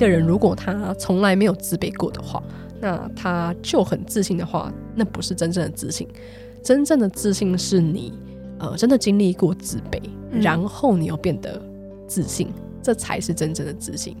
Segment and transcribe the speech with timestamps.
[0.00, 2.42] 个人如果他从来没有自卑过的话，
[2.80, 6.08] 那他就很自信的话，那不是真正的自信。
[6.62, 8.12] 真正的自信是你，
[8.58, 10.00] 呃，真的经历过自卑，
[10.30, 11.60] 然后你又变得
[12.06, 12.48] 自信，
[12.82, 14.16] 这才是真正的自信。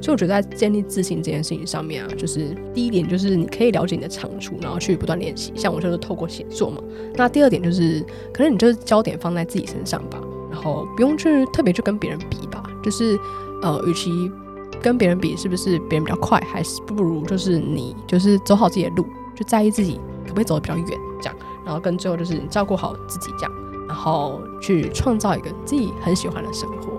[0.00, 5.52] 就我觉得在建立自信这件事情上面啊，就是第一点就是你可以了解你的长处，然后去不断练习。
[5.54, 6.82] 像我就是透过写作嘛。
[7.14, 8.02] 那第二点就是，
[8.32, 10.29] 可能你就是焦点放在自己身上吧，然
[10.62, 12.62] 后不用去特别去跟别人比吧。
[12.82, 13.18] 就是
[13.62, 14.30] 呃，与其
[14.80, 21.36] 跟别人比是不是别人比较快，还是不如就是你就是走好自己的路，就在意自己可不可以走得比较远这样。
[21.64, 23.52] 然后跟最后就是你照顾好自己这样，
[23.86, 26.98] 然后去创造一个自己很喜欢的生活。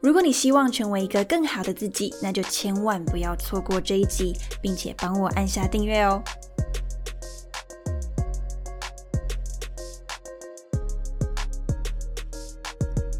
[0.00, 4.32] 如果你希望成为一个更好的自己，那就千万不要错过这一集，
[4.62, 6.22] 并且帮我按下订阅哦。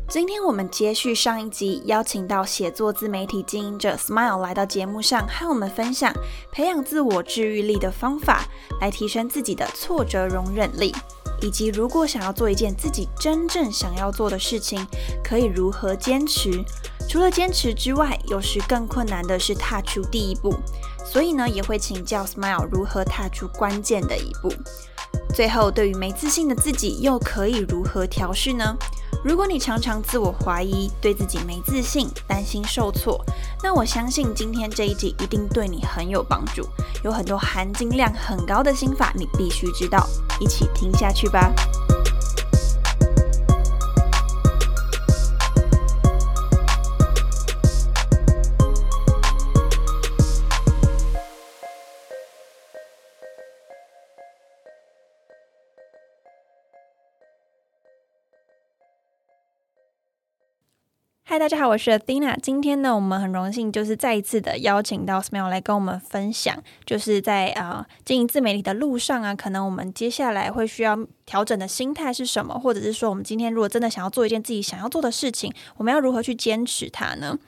[0.08, 6.14] 今天我们接续上一集，邀请到写作自媒体经营者 Smile 来到节目上，和我们分享
[6.52, 8.44] 培养自我治愈力的方法，
[8.80, 10.94] 来提升自己的挫折容忍力。
[11.40, 14.86] 以及如果想要做一件自己真正想要做的事情，
[15.22, 16.64] 可以如何坚持？
[17.08, 20.54] 除了坚持之外，有时更困难的是踏出第一步。
[21.04, 24.52] 所以呢，也会请教 Smile 如何踏出关键的一步。
[25.34, 28.76] 最后，对于没自信的自己，又可以如何调试呢？
[29.24, 33.24] 如果你常常自我怀疑，对自己没自信，担心受挫，
[33.62, 36.66] 那我相信今天这一集一定对你很有帮助，
[37.02, 40.06] 有很多含金量很高的心法，你必须知道，
[40.40, 41.52] 一起听下去吧。
[61.38, 62.36] 大家好，我是 Athena。
[62.42, 77.38] 今天呢，我们很荣幸就是再一次的邀请到 Smell 来跟我们分享，就是在啊经营自媒体的路上啊，可能我们接下来会需要调整的心态是什么，或者是说我们今天如果真的想要做一件自己想要做的事情，我们要如何去坚持它呢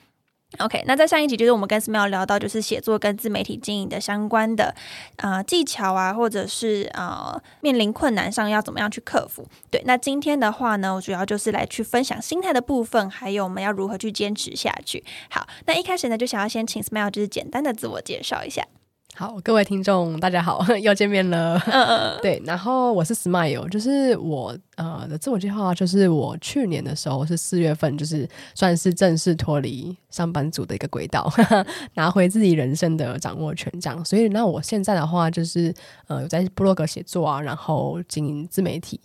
[0.59, 4.75] ？OK，那在上一集就是我们跟 Smile 聊到，就是写作跟自媒体经营的相关的
[5.17, 9.47] 啊技巧啊，或者是啊面临困难上要怎么样去克服。
[9.71, 15.05] 对，那今天的话呢，我主要就是来去分享心态的部分，还有我们要如何去坚持下去。
[15.31, 18.67] 好，那一开始呢，就想要先请 Smile 就是简单的自我介绍一下。
[19.17, 21.59] 好，各位听众，大家好， 又见面了。
[21.67, 31.31] 嗯嗯，对，然后我是 Smile，就是我呃的自我介绍，就是我去年的时候是四月份，就是算是正式脱离上班族的一个轨道，
[31.95, 34.03] 拿回自己人生的掌握权，这样。
[34.03, 35.75] 所以那我现在的话，就是
[36.07, 38.99] 呃有在部落格写作啊，然后经营自媒体。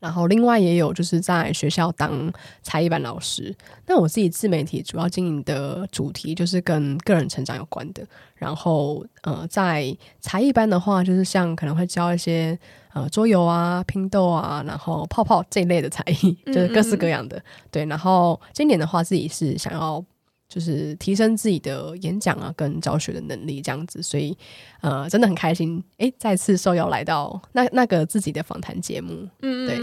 [0.00, 2.32] 然后另外也有就是在学校当
[2.62, 3.54] 才艺班老师。
[3.86, 8.06] 那我自己自媒体主要经营的主题就是跟个人成长有关的。
[8.34, 12.56] 然后呃，在才艺班的话，就是像可能会教一些
[12.92, 17.42] 呃桌游啊、拼豆啊，然后泡泡这一类的才艺，就是各式各样的。
[17.70, 20.04] 对，然后今年的话，自己是想要。
[20.48, 24.36] 就是提升自己的演讲啊，跟教学的能力这样子，所以
[24.80, 29.28] 呃，真的很开心，哎，再次受邀来到那那个自己的访谈节目。
[29.42, 29.78] 嗯，对，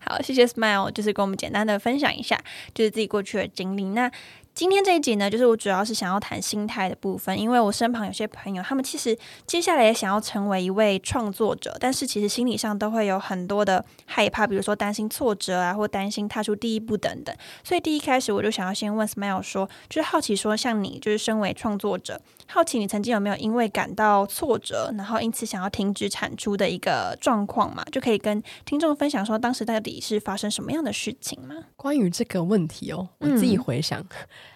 [0.00, 2.36] 好，谢谢 Smile，就是跟我们简单的分享一下，
[2.74, 3.84] 就是自己过去的经历。
[3.90, 4.10] 那
[4.54, 9.16] 今天这一集呢，就是我主要是想要谈心态的部分，因为我身旁有些朋友，他们其实
[9.46, 17.34] 接下来也想要成为一位创作者，但是其实心理上都会有很多的害怕，比如说担心挫折啊，或担心踏出第一步等等。
[17.64, 27.82] 所以第一开始我就想要先问 Smile 说，就是好奇说，像你就是身为创作者，好奇你曾经有没有因为感到挫折，然后因此想要停止产出的一个状况嘛？
[27.90, 31.54] 就可以跟听众分享说，当时到底是发生什么样的事情吗？
[31.74, 34.04] 关于这个问题哦，我自己回想。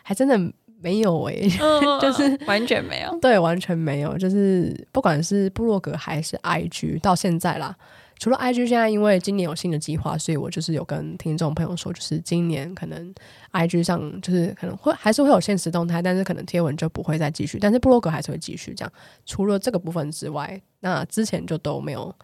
[0.03, 0.39] 还真的
[0.81, 1.35] 没有哎，
[2.01, 7.75] 就是完全没有，对，完全没有，就是不管是部落格还是 IG，到现在啦，
[8.19, 13.15] 除了 IG，现在因为今年有新的计划，所以我就是有跟听众朋友说，就是今年可能
[13.53, 18.93] IG 上就是可能会还是会有现实动态，但是可能贴文就不会再继续，但是部落格还是会继续这样。
[19.25, 22.15] 除了这个部分之外，那之前就都没有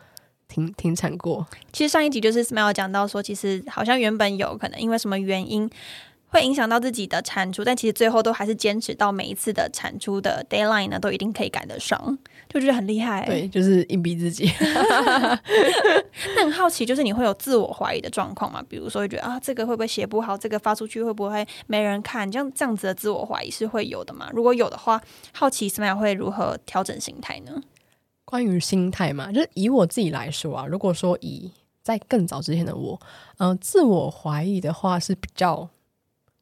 [0.47, 1.45] 停停产过。
[1.73, 5.69] 其实上一集就是 Smile 讲到说，其实好像原本有可能因为什么原因。
[6.33, 12.19] 会影响到自己的产出，但其实最后都还是坚持到每一次的产出的 deadline 呢，都一定可以赶得上，
[12.49, 13.27] 就觉得很厉害。
[13.27, 14.51] 对，就是硬逼自己。
[16.35, 18.65] 那很好奇，就是你会有自我怀疑的状况吗？
[18.67, 20.35] 比如说，会觉得啊，这个会不会写不好？
[20.39, 22.31] 这个发出去会不会没人看？
[22.31, 24.31] 这样这样子的自我怀疑是会有的吗？
[24.33, 24.99] 如果有的话，
[25.35, 27.63] 好奇 Smile 会如何调整心态呢？
[28.25, 31.53] 关于心态嘛，就是以我自己来说啊，如果说以
[31.83, 32.99] 在更早之前的我，
[33.37, 35.69] 嗯，自我怀疑的话是比较。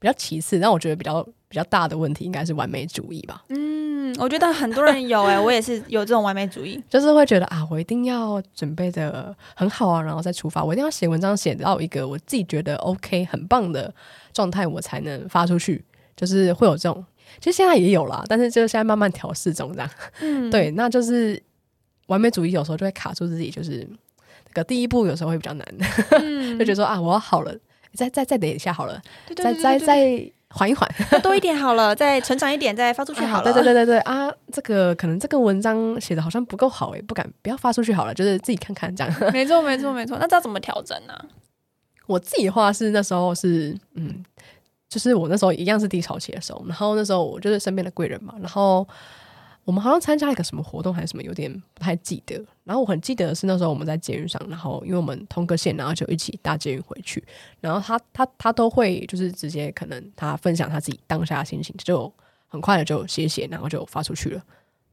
[0.00, 3.44] 比较其次，但我觉得比较比较大的问题应该是完美主义吧。
[3.50, 13.94] 嗯，我觉得很多人有哎， 我也是有这种完美主义，就是会觉得啊，我一定要准备的很好啊，然后再出发，我一定要写文章写到一个我自己觉得 OK 很棒的
[14.32, 15.84] 状态，我才能发出去。
[16.16, 17.02] 就是会有这种，
[17.40, 19.90] 其实现在也有啦，但是就是现在慢慢调试中这样。
[20.20, 21.42] 嗯，对，那就是
[22.08, 23.88] 完美主义有时候就会卡住自己，就是
[24.48, 25.66] 那个第一步有时候会比较难，
[26.58, 27.56] 就觉得说啊，我要好了。
[27.94, 29.00] 再再再等一下好了，
[29.36, 30.88] 再再再缓一缓，
[31.22, 33.44] 多一点好了，再成长一点，再发出去好了。
[33.44, 39.14] 对对对对对啊，这个可能这个文章写的好像不够好诶，不敢不要发出去好了，就是自己看看这样。
[39.32, 41.14] 没错没错没错，那这要怎么调整呢？
[42.06, 44.24] 我自己的话是那时候是嗯，
[44.88, 48.86] 就是我那时候一样是低潮期的时候，然后那时候我就是身边的贵人嘛，然后。
[49.64, 52.34] 我们好像参加了一个什么活动还是什么，有点不太记得。
[52.64, 57.22] 然后我很记得是那时候我们在捷运上，然后因为我们同个线，然后就一起搭捷运回去。
[57.60, 62.12] 然后他他他都会就是直接可能他分享他自己当下的心情，就
[62.48, 64.42] 很快的就写写，然后就发出去了。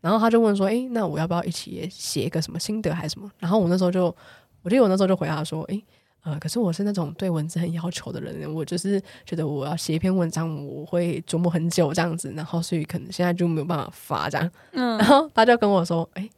[0.01, 4.15] 然后他就问说：“哎，那我要不要一起写一个什么心得还是什么？”然后我那时候就，
[4.61, 5.81] 我记得我那时候就回答说：“哎。”
[6.27, 14.51] 呃，可是我是那种对文字很要求的人，我就是觉得我要写一篇文章，我会琢磨很久这样子，然后所以可能现在就没有办法发这样。
[14.73, 16.29] 嗯，然后他就跟我说：“哎，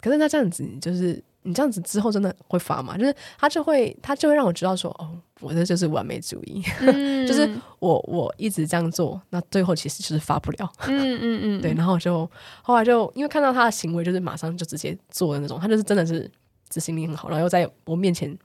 [0.00, 2.96] 可是他这样子，你就是你这样子之后真的会发吗？
[2.96, 5.10] 就是他就会他就会让我知道说，哦，
[5.40, 6.62] 我这就是完美主义，
[7.26, 7.50] 就是
[7.80, 10.72] 我我一直这样做，那最后其实就是发不了。
[10.86, 11.74] 嗯嗯嗯，对。
[11.74, 12.30] 然后就
[12.62, 16.30] 后来就因为看到他的行为，就是马上就直接做的那种，他就是真的是
[16.68, 18.38] 执行力很好，然后又在我面前。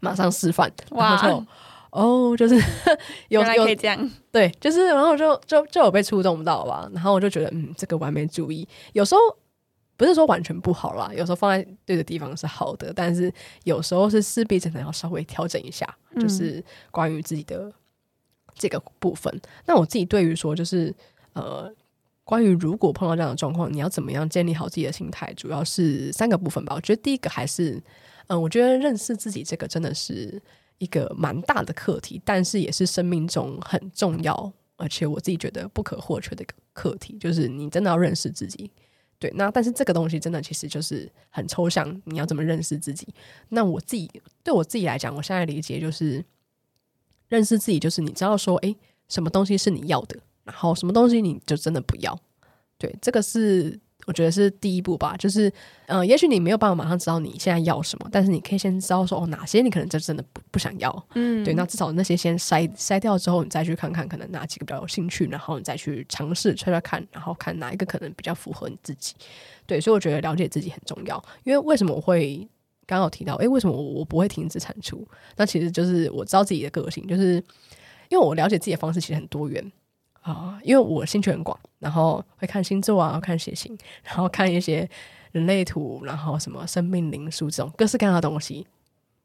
[0.00, 1.46] 马上示范，然后就
[1.90, 2.54] 哦，就是
[3.28, 9.20] 有有可以这样，对，就是然后就就就有被触动到吧，然后我就觉得嗯，这个完美主义有时候
[9.96, 13.32] 不是说完全不好啦，有时候放在对的地方是好的，但是
[13.64, 15.88] 有时候是势必真的要稍微调整一下，
[16.20, 17.72] 就是关于自己的
[18.54, 19.40] 这个部分。
[19.64, 20.94] 那我自己对于说，就是
[21.32, 21.72] 呃，
[22.24, 26.74] 关于如果碰到这样的状况，你要怎么样建立好自己的心态，主要是三个部分吧。
[26.74, 27.82] 我觉得第一个还是。
[28.28, 30.42] 嗯，我觉得认识自己这个真的是
[30.78, 38.70] 一个蛮大的课题，但是也是生命中很重要，而且我自己觉得不可或缺的一个课题，就是你真的要认识自己。
[39.18, 43.06] 对，那但是这个东西真的其实就是很抽象，你要怎么认识自己？
[43.48, 44.10] 那我自己
[44.42, 46.24] 对我自己来讲，我现在理解就是
[47.28, 48.74] 认识自己，就是你知道说，哎，
[49.08, 52.18] 什么东西是你要的，然后什么东西你就真的不要。
[52.76, 53.78] 对，这个是。
[54.06, 55.52] 我觉得是第一步吧，就是，
[55.86, 69.14] 嗯，也许你没有办法马上知道你现在要什么，但是你可以先知道说，哦，哪些你可能就真的不不想要，嗯，对，那至少那些先筛筛掉之后，你再去看看可能哪几个比较有兴趣，然后你再去尝试揣揣看，然后看哪一个可能比较符合你自己，
[69.66, 72.36] 对，所以我觉得了解自己很重要，因为为什么我会
[72.86, 75.04] 刚刚有提到，诶，为什么我我不会停止产出？
[75.36, 77.42] 那其实就是我知道自己的个性，就是
[78.08, 79.72] 因为我了解自己的方式其实很多元。
[80.32, 84.88] 啊，因为我兴趣很广，然后会看星座啊，看血型，然后看一些
[85.30, 88.66] 人类图，然后什么生命灵数这种各式各样的东西。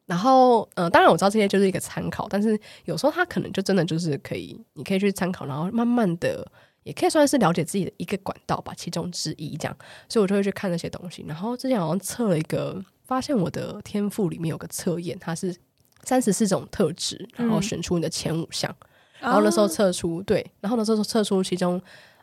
[0.05, 6.45] 然后，呃，当然我知道这些就是一个参考，但是有时候它可能就真的就是可以，你可以去参考，然后慢慢的
[6.83, 9.75] 也可以算是了解自己的一个管道吧，其中之一这样。
[10.07, 11.23] 所以我就会去看那些东西。
[11.27, 15.55] 然后之前好像测了一个，发现我的天赋里面有个测验，它是
[16.03, 18.75] 三十四种特质，然后选出你的前五项。
[19.21, 21.81] 然后那时候测出对，然后那时候测出其中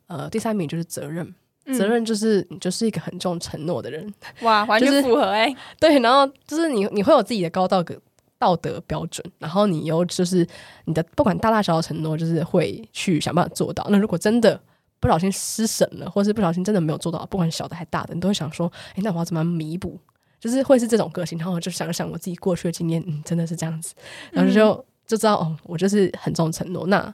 [0.09, 1.35] 呃第三名就是责任，
[1.77, 4.13] 责任就是你就是一个很重承诺的人，
[4.43, 7.97] 哇， 完全符合哎， 对，然后就是你你会有自己的高道德
[8.39, 10.47] 道德标准，然后你又就是
[10.87, 13.87] 你的不管大大小小承诺，就是会去想办法做到。
[13.91, 14.61] 那如果真的
[15.01, 19.99] 不小心失神了，或是不小心真的没有做到，不管小的还大的，你都会想说，哎，那我要怎么弥补？
[20.41, 21.37] 就是会是这种个性。
[21.39, 23.95] 然后我就想想我自己过去的经验，嗯，真的是这样子，
[24.33, 24.85] 然后就。
[25.09, 26.87] 就知道哦，我就是很重承诺。
[26.87, 27.13] 那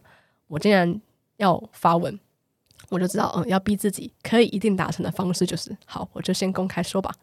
[0.49, 1.01] 我竟然
[1.39, 2.19] 要发文，
[2.91, 7.15] 我就知道，嗯，要逼自己可以一定达成的方式就是，好，我就先公开说吧。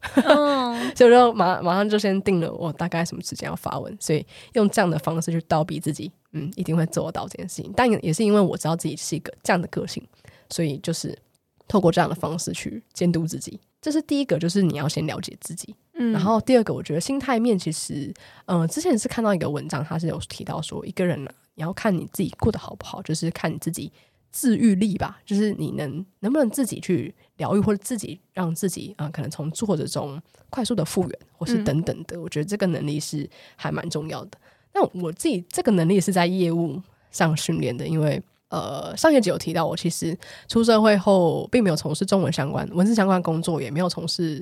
[0.96, 7.72] 所以我就马马上就先定了我大概什么时间要发文，所以用这样的方式去倒逼自己，嗯，一定会做到这件事情。
[7.76, 10.02] 但也是因为我知道自己是一个这样的个性，
[10.50, 11.18] 所以就是
[11.68, 13.60] 透过这样的方式去监督自己。
[13.82, 15.76] 这是第一个，就是你要先了解自己。
[16.02, 18.14] 嗯，然后第二个，我觉得心态面其实，
[18.46, 23.92] 嗯，之前是看到一个文章，他是有提到说，一个人呢，你要看你自己过得好不好，就是看你自己。
[24.34, 30.18] 自愈力吧，就是你能能不能自己去疗愈，或者自己让自己啊，可能从挫折中
[30.50, 32.18] 快速的复原，或是等等的。
[32.18, 34.38] 我觉得这个能力是还蛮重要的。
[34.74, 36.82] 那我自己这个能力是在业务
[37.12, 40.18] 上训练的，因为呃，上学期有提到，我其实
[40.48, 44.42] 出社会后并没有从事中文相关、文字相关工作，也没有从事。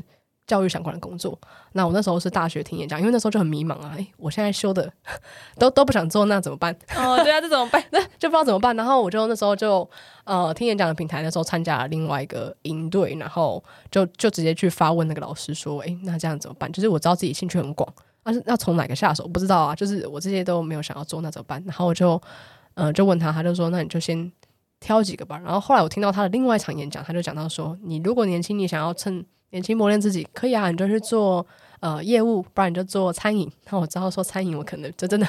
[0.49, 1.39] 教育相关的工作，
[1.73, 4.91] 那我那时候是大学听演讲，因为那时候就很迷茫啊，哎，我现在修的
[5.59, 6.75] 都都不想做，那怎么办？
[6.97, 7.81] 哦，对啊，这怎么办？
[7.93, 8.75] 那就不知道怎么办。
[8.75, 9.87] 然后我就那时候就
[10.23, 16.71] 呃听演讲的平台，那时候参加了另外一个营队，然后就就直接去发问那个老师说，哎，那这样怎么办？
[16.71, 17.87] 就是我知道自己兴趣很广，
[18.23, 21.63] 但是要从哪个下手不知道啊，就是我这些都没有想要做，那怎么办？
[21.63, 22.19] 然后我就
[22.73, 24.31] 嗯就问他，他就说，那你就先
[24.79, 25.37] 挑几个吧。
[25.37, 31.45] 然后后来我听到他的另外一场演讲，他就讲到说，你如果年轻，你想要趁年轻磨练自己可以啊，你就去做
[31.79, 33.51] 呃业务，不然你就做餐饮。
[33.71, 35.27] 那我知道说餐饮，我可能就真的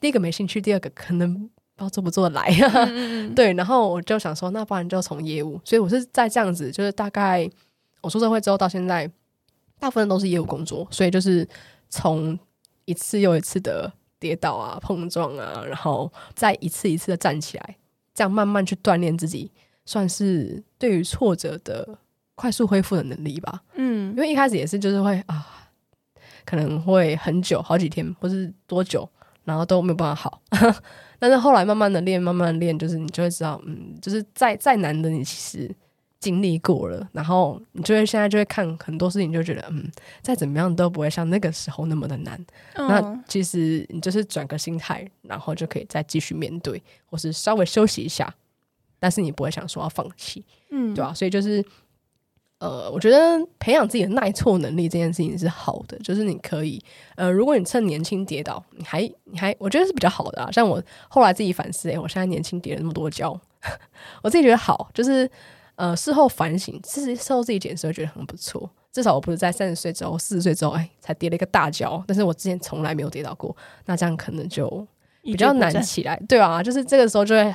[0.00, 2.50] 第一个没兴趣，第二个可能不知道做不做得来。
[3.36, 5.60] 对，然后我就想说，那不然就从业务。
[5.64, 7.48] 所以我是在这样子，就是大概
[8.00, 9.06] 我出社会之后到现在，
[9.78, 11.48] 大部分都是业务工作，所以就是
[11.88, 12.36] 从
[12.86, 17.76] 一次又一次的跌倒啊、碰撞啊，然后再一次一次的站起来，
[18.12, 19.52] 这样慢慢去锻炼自己，
[19.84, 21.98] 算是对于挫折的。
[22.40, 25.68] 快速恢复的能力吧，嗯，因为一开始也是就是会啊，
[26.46, 29.06] 可能会很久好几天或是多久，
[29.44, 30.40] 然后都没有办法好。
[31.20, 35.70] 但是后来慢慢的练，慢慢的练，就是你就会知道，嗯，就是再再难的你其实
[36.18, 39.86] 经历过了，然后你就会现在就会看很多事情，就觉得嗯，
[40.22, 42.42] 再怎么样都不会像那个时候那么的难。
[42.74, 48.34] 那其实你就是转个心态，然后就可以再继续面对，或是稍微休息一下，
[48.98, 51.12] 但是你不会想说要放弃，嗯，对吧？
[51.12, 51.62] 所以就是。
[52.60, 53.16] 呃，我觉得
[53.58, 56.78] 培养自己的耐挫能力这件事情是好的，就是你可以，
[57.16, 60.50] 呃，如果你趁年轻跌倒，你还你还，我觉得是比较好的啊。
[60.52, 63.32] 像我后来自己反思，哎，我现在年轻跌了那么多跤，
[64.22, 65.28] 我自己觉得好，就是
[65.76, 68.70] 呃，事后反省，其实事后自己检视，会觉得很不错。
[68.92, 74.86] 至少我不是在三十岁之后、四十岁之后，哎，才跌了一个大跤，但是我之前从来没有跌倒过，那这样可能就
[75.22, 77.54] 比较难起来，对啊，就是这个时候就会。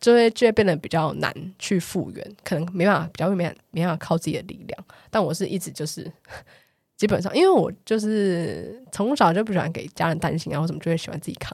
[0.00, 4.84] 就会就会变得比较难去复原，可能没办法，比较没没办法靠自己的力量。
[5.10, 6.10] 但我是一直就是
[6.96, 11.52] 基本上，因为我就是从小就不喜欢给家人担心啊，或什么就会喜欢自己扛，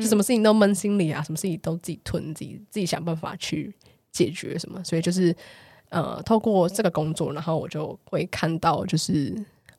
[0.00, 3.74] 就什么事情都闷心里啊，什么事情都自己吞，自己自己想办法去
[4.12, 4.82] 解决什么。
[4.84, 5.34] 所以就是
[5.90, 9.34] 呃，透过这个工作，然后我就会看到，就是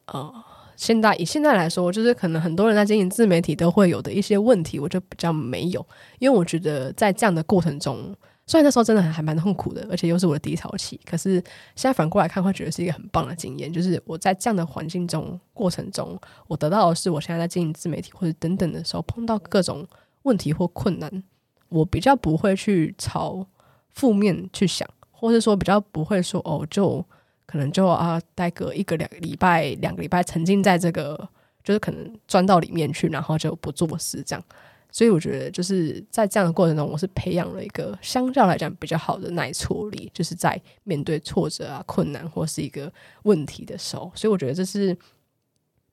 [0.08, 0.34] 呃。
[0.76, 5.86] 现在以现在来说，就是可能很多人在经营自媒体都会有的一些问题，我就比较没有，
[6.20, 8.16] 因为我觉得在这样的过程中，
[8.46, 11.36] 虽然那时候真的还蛮痛苦的，而且又是我的低潮期，可是
[11.76, 13.72] 现在反过来看，会觉得是一个很棒的经验。
[13.72, 19.88] 就是我在这样的环境中过程中，我得到的是我现在在经营自媒体或者等等的时候碰到各种
[20.24, 21.24] 问题或困难，
[21.70, 23.48] 我比较不会去朝
[23.92, 27.06] 负面去想，或者说比较不会说哦就。
[27.46, 31.30] 可能就啊，待个一个两个礼拜，两个礼拜沉浸在这个，
[31.64, 34.44] 就是可能钻到里面去，然后就不做事这样。
[34.92, 42.92] 所以我觉得就是在这样的过程中，我是培养了一个相较来讲比较好的耐挫力，就是在面对挫折啊、困难或是一个
[43.24, 44.12] 问题的时候。
[44.16, 44.98] 所以我觉得这是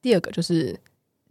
[0.00, 0.78] 第二个，就是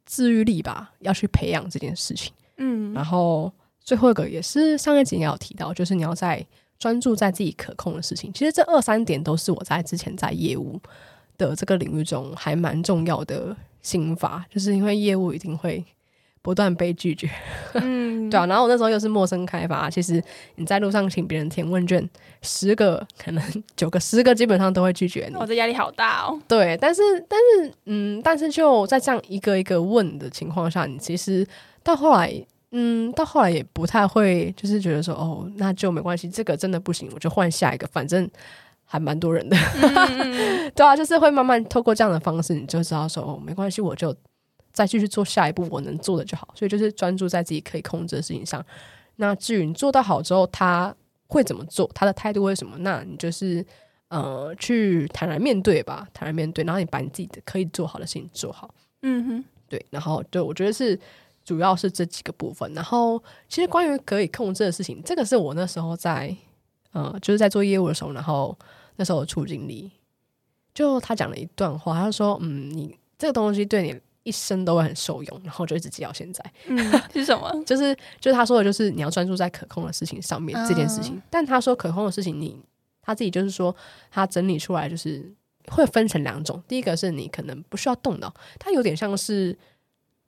[0.05, 2.31] 自愈力吧，要去培养这件事情。
[2.57, 6.45] 嗯，然后最后一个也是上一集也有提到，就是你要在。
[6.81, 10.81] 专注在自己可控的事情，其实这二三点都是我在之前在业务
[11.37, 15.85] 的这个领域中还蛮重要的心法，就是因为业务一定会
[16.41, 17.29] 不断被拒绝，
[17.75, 18.47] 嗯， 对啊。
[18.47, 20.19] 然后我那时候又是陌生开发，其实
[20.55, 22.09] 你在路上请别人填问卷，
[22.41, 23.43] 十个可能
[23.77, 26.41] 九个、十个基本上都会拒绝你，我这压力好大哦。
[26.47, 31.47] 对，但是但是嗯，但是就在这样一个一个问的情况下，你其实
[31.83, 32.43] 到后来。
[32.73, 38.29] 嗯，到后来也不太会，就是觉得说，哦，那就没关系，这个真的不行，我就换下一个，反正
[38.85, 39.57] 还蛮多人的，
[40.73, 44.15] 对啊，就是会慢慢透过这样的方式，你就知道说，哦，没关系，我就
[44.71, 48.65] 再继续做下一步我能做的就好，所以就是专注在自己可以控制的事情上。
[49.17, 50.95] 那至于你做到好之后，他
[51.27, 53.65] 会怎么做，他的态度会什么，那你就是
[54.07, 60.97] 呃，去坦然面对吧，坦然面对，然后你把你自己的可以做好的事情做好，嗯哼，对，然后对我觉得是。
[61.51, 66.33] 主要是这几个部分，然后其实关于可以控制的事情，这个是我那时候在
[66.93, 68.57] 呃，就是在做业务的时候，然后
[68.95, 69.91] 那时候处经理
[70.73, 76.41] 就他讲了一段话，他说：“嗯，你这个东西对你一生都会很受用。”然后就一直记到现在。
[76.67, 76.77] 嗯，
[77.11, 77.51] 是什么？
[77.65, 81.21] 就是就是他说的，就是你要专注在可控的事情上面这件事情。
[81.29, 82.57] 但他说可控的事情，你
[83.01, 83.75] 他自己就是说
[84.09, 85.29] 他整理出来就是
[85.67, 86.63] 会分成两种。
[86.65, 89.57] 第一个是你可能不需要动脑，它有点像是。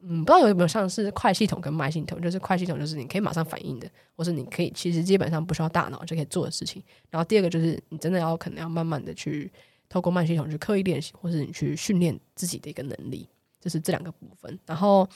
[0.06, 6.84] 嗯，不知道有没有像是快系统跟慢系统，就是快系统就是你可以马上反应的，或是你可以其实基本上不需要大脑就可以做的事情。
[7.10, 9.50] 然后第二个就是你真的要可能要慢慢的去
[9.88, 13.30] 透过慢系统去刻意练习，或是你去训练自己的一个能力，
[13.62, 14.60] 就是这两个部分。
[14.66, 15.08] 然后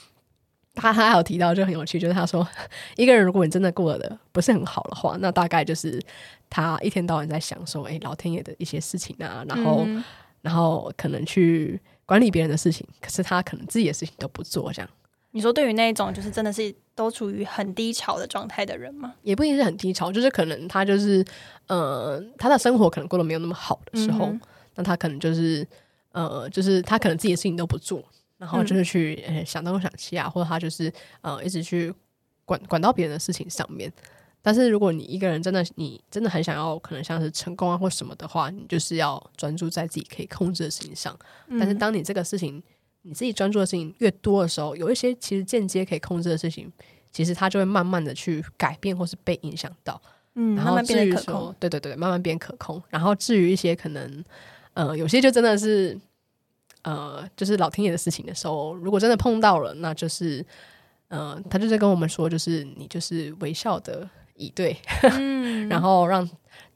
[0.74, 2.48] 他他还有提到就很有趣，就是他说
[2.96, 6.02] 一个人如果你真的过得不是很好的话，那大概就是
[6.50, 9.86] 他一天到晚在想说，哎，老天爷的一些事情啊，然后
[10.42, 11.78] 然后可能去。
[12.08, 14.90] 管理别人的事情，可是他可能自己的事情都不做，这样。
[15.32, 19.14] 你说对于那一种就是真的是都处于很低潮的状态的人吗？
[19.22, 21.24] 也不一定是很低潮，就是可能他就是
[21.68, 24.34] 呃，他的生活可能过得没有那么好的时候，
[24.76, 25.68] 那他可能就是
[26.14, 28.04] 呃，就是他可能自己的事情都不做，
[28.38, 31.94] 然后就是去想东想西啊，或者他就是呃，一直去
[32.46, 33.92] 管管到别人的事情上面。
[34.48, 41.14] 但是如果你一个人真的你真的很想要可能像是成功啊或什么的话，你就是要专注在自己可以控制的事情上。
[41.60, 42.64] 但是当你这个事情
[43.02, 46.72] 你自己专注的事情越多的时候，有一些其实间接可以控制的事情，
[47.12, 50.02] 其实它就会慢慢的去改变或是被影响到。
[50.36, 52.82] 嗯，然后至于说，对对对，慢慢变可控。
[52.88, 54.24] 然后至于一些可能
[54.76, 56.00] 呃有些就真的是
[56.84, 60.46] 呃就是老天爷的事情的时候，如果真的碰到了，那就是
[61.10, 64.10] 呃他就在跟我们说，就是你就是微笑的。
[64.38, 64.78] 以对，
[65.70, 66.26] 然后让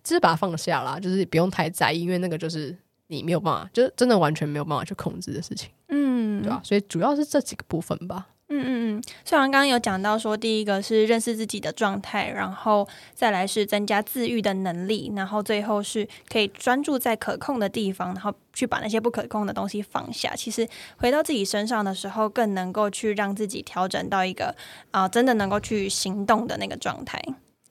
[0.04, 2.76] 就是把它放下啦，就是不用太在意，因为那个就是
[3.08, 6.60] 你没有办法，就是真的完全没有办法去控制的事情，嗯，对吧？
[6.64, 8.28] 所以主要是这几个部分吧。
[8.54, 20.36] 嗯嗯嗯，虽然刚刚有讲到说，第一个是认识自己的状态，然后再来是增加自愈的能力，然后最后是可以专注在可控的地方，然后去把那些不可控的东西放下。
[20.36, 24.54] 其实回到自己身上的时候，更能够去让自己调整到一个
[24.92, 27.24] 啊，真的能够去行动的那个状态。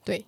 [0.05, 0.25] 对。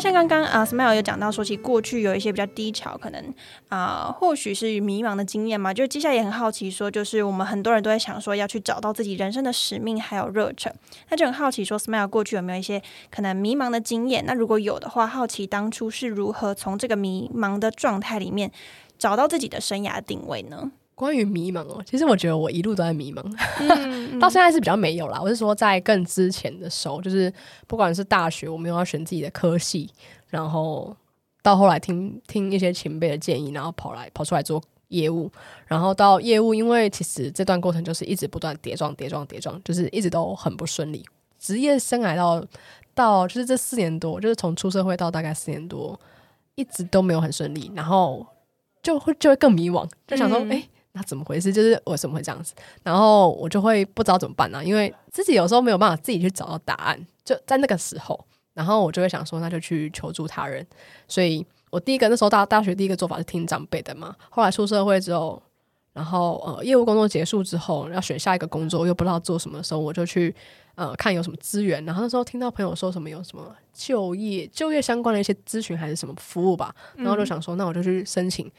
[0.00, 3.34] 像刚刚啊，Smile 有讲到说，其实过去有一些比较低潮，可能
[3.68, 5.74] 啊，或许是迷茫的经验嘛。
[5.74, 10.74] 就接下来也很好奇，说就是我们很多人都在想说，要去找到自己人生的使命还有热忱。
[11.10, 14.24] 那就很好奇，说 Smile 过去有没有一些可能迷茫的经验？
[14.26, 18.50] 那如果有的话，好奇当初是如何从这个迷茫的状态里面
[18.98, 20.72] 找到自己的生涯定位呢？
[21.00, 23.22] 关于迷茫哦，其实我觉得我一路都在迷茫，
[24.20, 25.18] 到现在是比较没有啦。
[25.18, 27.32] 我是说，在更之前的时候，就是
[27.66, 29.88] 不管是大学，我们要选自己的科系，
[30.28, 30.94] 然后
[31.40, 35.32] 到后来听听一些前辈的建议，然后跑来跑出来做业务，
[35.66, 41.02] 然后到业务，因为其实这段过程就是一直不断跌撞、跌撞、跌撞，就是一直都很不顺利。
[41.38, 42.44] 职业生涯到
[42.94, 45.98] 到就是这四年多，就是从出社会到大概四年多，
[46.56, 48.26] 一直都没有很顺利，然后
[48.82, 50.62] 就会就会更迷惘，就想说，哎。
[50.92, 51.52] 那怎么回事？
[51.52, 52.52] 就是为什么会这样子？
[52.82, 54.64] 然后我就会不知道怎么办呢？
[54.64, 60.66] 因为自己有时候没有办法自己去找到答案，就在那个时候，然后我就会想说，那就去求助他人。
[61.06, 64.16] 所以我第一个那时候大大学第一个做法是听长辈的嘛。
[64.30, 65.40] 后来出社会之后，
[65.92, 70.34] 然后呃业务工作结束之后，要选下一个工作，又不知道做什么的时候，我就去
[70.74, 71.84] 呃看有什么资源。
[71.84, 78.50] 然后那时候听到朋友说什么有什么就业就业相关的一些咨询还是什么服务吧，然后就想说，那我就去申请。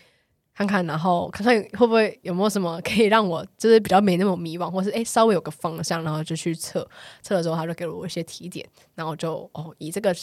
[0.67, 6.88] 看看，然后看看会不会有没有什么可以让我就是比较没那么迷惘，或是哎稍微有个方向，然后就去测
[7.21, 10.13] 测了之后，他就给了我一些提点，然后就哦以这个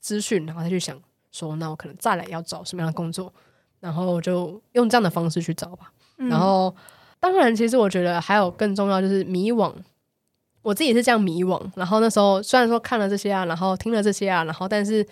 [0.00, 3.32] 资讯，然后再去想说，那我可能再来要找什么样的工作，
[3.80, 5.92] 然后就用这样的方式去找吧。
[6.16, 6.74] 然后
[7.18, 9.72] 当然，其实我觉得还有更重要就是迷惘，
[10.62, 11.60] 我自己是这样迷惘。
[11.76, 15.06] 然后那时候虽然说看了这些啊，然后听了这些啊，然后但是。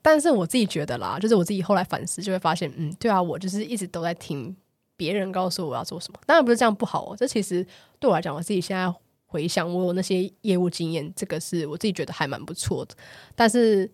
[0.00, 4.56] 但是我自己觉得啦，就是我自己后来反思，就会发现，嗯，对啊，我就是一直都在听
[4.96, 6.18] 别人告诉我要做什么。
[6.24, 7.66] 当然不是这样不好哦，这其实
[7.98, 8.92] 对我来讲，我自己现在
[9.26, 12.94] 回想我有那些业务经验，这个是我自己觉得还蛮不错的。
[13.34, 13.90] 但是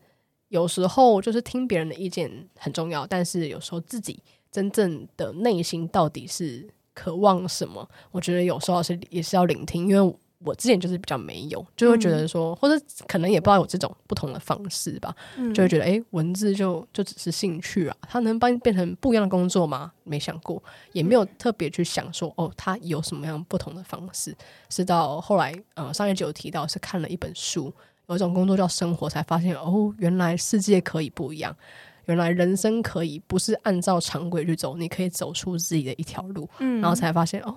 [0.48, 10.16] 有时候就是听别人的意见很重要，但是有时候自己真正的内心到底是渴望什么，我觉得有时候是也是要聆听，因为。
[10.44, 15.14] 我之前就是比较没有，就会觉得说，或者可能也不知道有这种不同的方式吧，
[15.54, 19.90] 就会觉得，哎，文字就就只是兴趣啊，它能帮你变成不一样的工作吗？
[20.04, 24.36] 没想过，也没有特别去想说，哦，它有什么样不同的方式。
[24.68, 27.72] 是到后来，呃，上一集有提到是看了一本书，
[28.08, 31.56] 有一种工作叫生活，才发现哦，原来世界可以不一样，
[32.04, 36.46] 原来人生可以不是按照常规去走，你可以走出自己的一条路。
[36.58, 37.56] 嗯，然后才发现哦，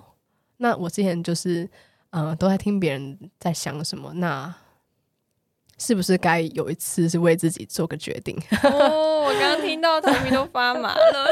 [0.56, 1.68] 那我之前就是
[2.10, 4.54] 嗯都在听别人在想什么，那
[5.78, 8.36] 是不是该有一次是为自己做个决定？
[8.64, 11.26] 哦，我刚刚听到头皮都发麻了。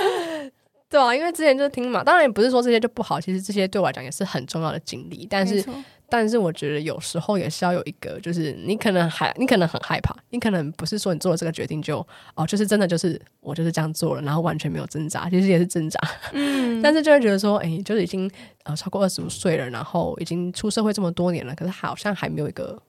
[0.90, 5.24] 对啊，因为之前就是听嘛，当然也不是说这些就不好，其实这些对我来讲也是很重要的经历。
[5.30, 5.64] 但是，
[6.10, 16.00] 但是我觉得有时候也是要有一个，就是你可能还，你可能很害怕，你可能不是说你做了这个决定就哦，就是真的就是我就是这样做了，然后完全没有挣扎，其实也是挣扎。
[16.32, 18.30] 嗯， 但是就会觉得说，哎，就是已经
[18.64, 22.80] 呃超过二十五岁了，然后已经出社会这么多年了，可是好像还没有一个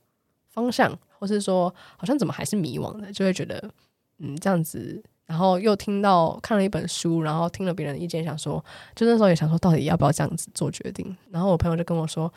[0.50, 3.70] 方向，或是说好像怎么还是迷惘的，就会觉得
[4.18, 5.02] 嗯这样子。
[5.28, 8.62] 然后又听到看了一本书，然后听了别人的意见，想说，
[8.94, 11.16] 就那时候也想说，到底要不要这样子做决定？
[11.30, 12.30] 然后我朋友就跟我说：“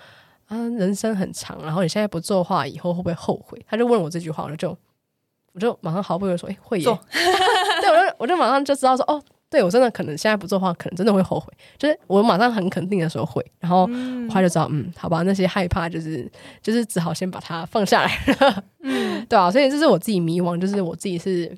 [0.47, 4.77] 啊，人生很长，然后你现在不做的话，以后会不会后悔？”他就问我这句话，我就
[5.53, 6.85] 我就马上毫不犹豫说：“哎，会耶！”
[7.81, 13.89] 对，我就我就马上就知道说：“哦，对我真的可能现在不做的话，可能真的会后悔。”就是我马上很肯定的说会，然后
[14.29, 16.31] 他就知道，嗯，好吧，那些害怕就是
[16.63, 18.65] 就是只好先把它放下来了。
[18.81, 21.57] 嗯， 对啊，所以这是我自己迷惘，就是我自己是。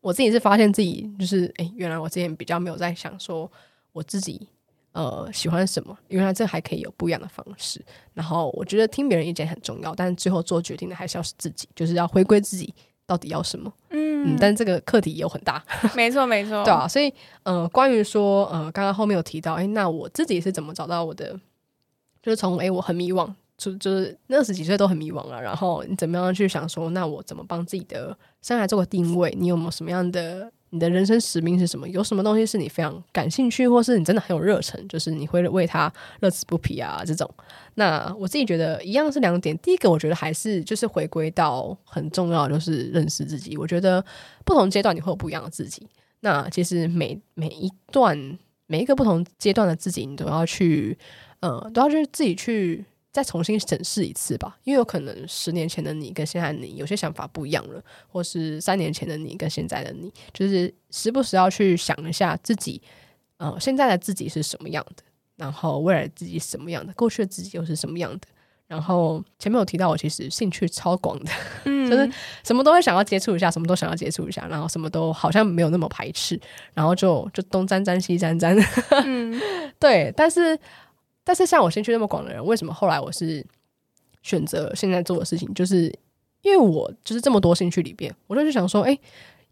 [0.00, 3.50] 我自己是发现自己就是，哎，原来我之前比较没有在想说
[3.90, 4.46] 我自己
[4.94, 7.84] 呃喜欢什么，原来这还可以有不一样的方式。
[8.14, 12.72] 然后我觉得听别人意见很重要，但是最后做决定的还是要是自己，就是要回归自己
[13.06, 13.70] 到底要什么。
[13.90, 15.62] 嗯，但是这个课题也有很大，
[15.94, 16.88] 没错没错， 对啊。
[16.88, 21.38] 所以呃，关于说呃，刚刚后面有提到，哎，那我自己是怎么找到我的？
[22.22, 23.30] 就是从哎，我很迷惘。
[23.56, 29.32] 就就是那二十几岁都很迷惘了，然后你怎么样去想说，那我怎么帮自己的生涯做个定位？
[29.38, 31.88] 你有没有什么样的你的人生使命是什么？
[31.88, 37.00] 有什么东西是你非常感兴趣，或是你真的很有热忱，就是你会为他乐此不疲啊？
[37.06, 37.32] 这种，
[37.74, 39.56] 那我自己觉得一样是两点。
[39.58, 43.56] 第一个，我觉得还是就是回归到很重要，就是认识自己。
[43.56, 44.04] 我觉得
[44.44, 45.86] 不同阶段你会有不一样的自己。
[46.18, 50.98] 那其实每每一段每一个不同阶段的自己，你都要去
[51.38, 52.84] 呃，都要去自己去。
[53.14, 62.82] 再重新审视一次吧，因为有可能十年前的你跟现在你有些想法不一样了，或是三年前的你跟现在的你，就是时不时要去想一下自己，
[63.36, 65.04] 呃，现在的自己是什么样的，
[65.36, 68.26] 然后未来自己什么样的，过去的自己又是什么样的。
[68.66, 71.30] 然后前面有提到，我其实兴趣超广的，
[71.66, 72.10] 嗯，就是
[72.42, 76.40] 什么都会想要接触一下，什么都想要接触一下，然后什么都好像没有那么排斥，
[76.72, 78.56] 然后就就东沾沾西沾沾，
[79.04, 79.40] 嗯，
[79.78, 80.58] 对，但是。
[81.24, 83.44] 但是像我兴趣那么广的人，为什么后来我是
[84.22, 85.52] 选择现在做的事情？
[85.54, 85.86] 就是
[86.42, 88.98] 因为我就是这么多兴趣里边，我就去想说，哎，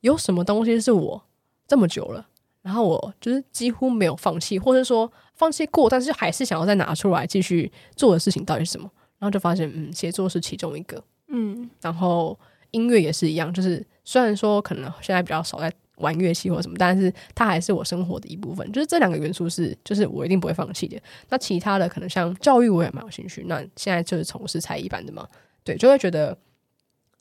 [0.02, 1.20] 有什么东西是我
[1.66, 2.28] 这么久了，
[2.60, 8.90] 然后我就是几乎没有放弃，或者说放弃过，但是还是想要再拿出来继续做的事情到底是什么？
[9.18, 12.38] 然后就发现，嗯，写作是其中一个，嗯，然后
[12.72, 15.72] 音乐也是一样，就是虽然说可能现在比较少在。
[15.96, 18.70] 玩乐器或什么，但是它还是我生活的一部分。
[18.72, 21.00] 就是这两个元素是，就是我一定不会放弃的。
[21.28, 23.44] 那其他的可能像教育，我也蛮有兴趣。
[23.46, 25.28] 那现在就是从事才艺班的嘛，
[25.62, 26.36] 对，就会觉得，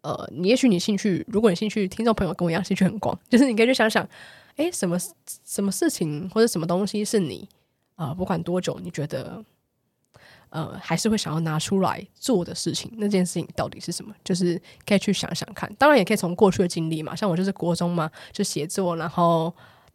[0.02, 4.08] 呃，你也许你兴趣，如果你兴趣，听众朋友跟我一样兴趣很广，就是你可以去想想，
[4.56, 4.98] 哎，什么
[5.46, 7.48] 什么事情或者什么东西是你
[7.96, 9.44] 啊，不管多久，你觉得。
[10.52, 14.14] 呃，还是会想要拿出来做的事情，那件事情到底是什么？
[14.22, 15.74] 就是可以去想想看。
[15.76, 19.54] 当然，也可以从过去的经历嘛，像我就是国中嘛，就写作，然后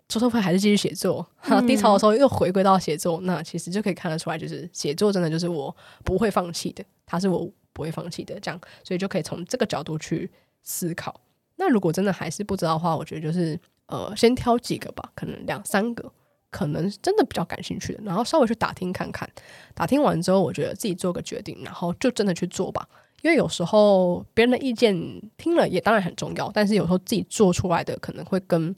[0.08, 3.20] 初中会还是继续写作，哈低潮的时候又回归到写作。
[3.24, 8.40] 那其实就可以看得出来，就是写作真的就是我不会放弃的，它是我不会放弃的。
[8.40, 10.30] 这样，所以就可以从这个角度去
[10.62, 11.20] 思考。
[11.56, 16.10] 那如果真的还是不知道的话，我觉得就是呃，先挑几个吧，可能两三个。
[16.56, 19.28] 可能真的比较感兴趣的，然后稍微去打听看看，
[19.74, 22.88] 打听完之后，我觉得自己做个决定，然后就真的去做吧。
[23.20, 24.96] 因为有时候别人的意见
[25.36, 28.74] 听了也当然很重要，但是有时候自己做出来的可能会跟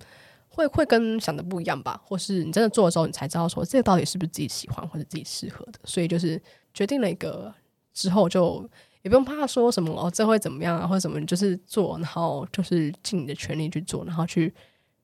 [0.49, 5.79] 会会跟想的不一样吧，或是你真的做的时候，你才知道说这个到底是不是自己喜欢或者自己适合的。
[5.85, 6.43] 所以就是
[6.75, 7.55] 决定了一个
[7.95, 8.69] 之后，就
[9.03, 14.53] 也不用怕说什么哦，这会怎么样啊，或者什么，就是做，然后就是尽你的全力去做，然后去。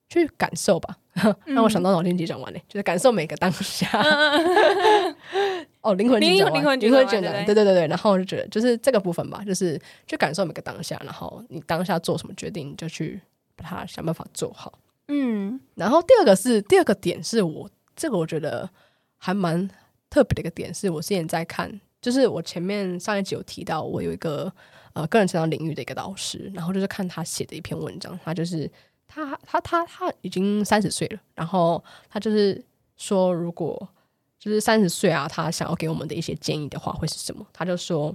[0.09, 0.97] 去感受吧，
[1.47, 3.89] 让我想到脑筋急转弯嘞，就是感受每个当下。
[5.81, 7.87] 哦，灵魂灵魂灵魂灵魂转弯，对对对对。
[7.89, 13.21] 然后我就觉得，就是这个部分吧，就是去感受每个当下，然后你当下做什么决定，就去
[13.57, 14.79] 把它想办法做好。
[15.09, 15.61] 嗯。
[15.75, 18.69] 然后第二个是第二个点，是我这个我觉得
[19.19, 19.69] 还蛮
[20.09, 24.51] 特别的一个点，是我之前在看，就是我前面上一集有提到，我有一个
[24.95, 28.71] 呃个人成长领域的一个导师，然后就是看他写的一篇文章，他就是。
[29.07, 32.65] 他他他他已经三十岁了，然后他就是
[32.97, 33.89] 说，如果
[34.39, 37.47] 就是三十岁啊，他想要给我们的一些建议的话，会是什么？
[37.53, 38.15] 他就说，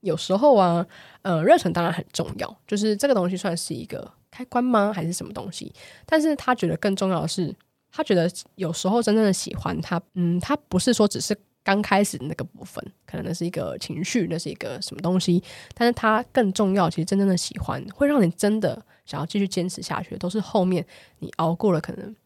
[0.00, 0.86] 有时候啊，
[1.22, 5.72] 呃，热忱当然很重要，就是这个东西算是一个开关吗，还是什么东西？
[6.04, 7.54] 但是他觉得更重要的是，
[7.90, 15.42] 他觉得有时候真正的喜欢他，嗯，他不是说只是刚开始那个部分，可能那是一个情绪，那是一个什么东西，
[15.74, 20.84] 但是他更重要，其实真正的喜欢会让你真的想要继续坚持下去，都是后面
[21.20, 22.16] 你熬过了可能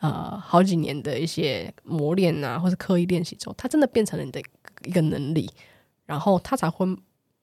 [0.00, 4.40] 呃好几年的一些磨练啊，或者刻意练习之后，它真的变成了你的
[4.84, 5.50] 一个能力。
[6.04, 6.84] 然后他才会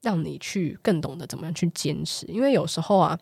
[0.02, 3.18] 让你去更懂得怎么样去坚持，因为有时候啊，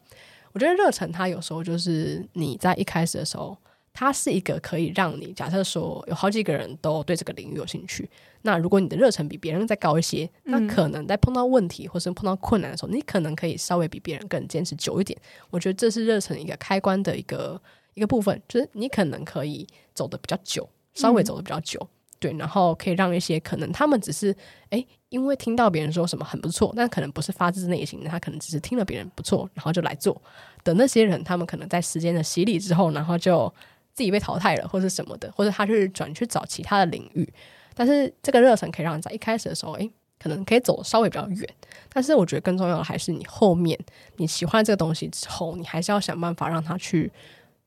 [0.52, 3.56] 我觉得热忱它有时候就是你在一开始的时候，
[4.00, 8.08] 它是一个可以让你假设说有好几个人都对这个领域有兴趣，
[8.44, 15.20] 那如果你的热忱比别人再高一些，那可能在碰到问题或是碰到困难的时候，你可能可以稍微比别人更坚持久一点。
[15.50, 17.60] 我觉得这是热忱一个开关的一个
[17.96, 21.90] 一个部分，就是你可能可以走的比较久，稍微走的比较久。
[22.20, 24.36] 对，然后可以让一些可能他们只是
[24.70, 30.22] 哎，因为听到别人说什么很不错，但可能不是发自内心的，他可能只是听了别人不错，然后就来做
[30.64, 33.52] 的那些人，他们可能在时间的洗礼之后，然后就
[33.98, 37.28] 自己被淘汰了，或者什么的，或者他去转去找其他的领域。
[37.74, 41.50] 但是这个热忱可以让你在一开始的时候，哎，可能可以走稍微比较远。
[41.90, 43.76] 但是我觉得更重要的还是你后面
[44.18, 47.12] 你喜欢这个东西之后，你还是要想办法让它去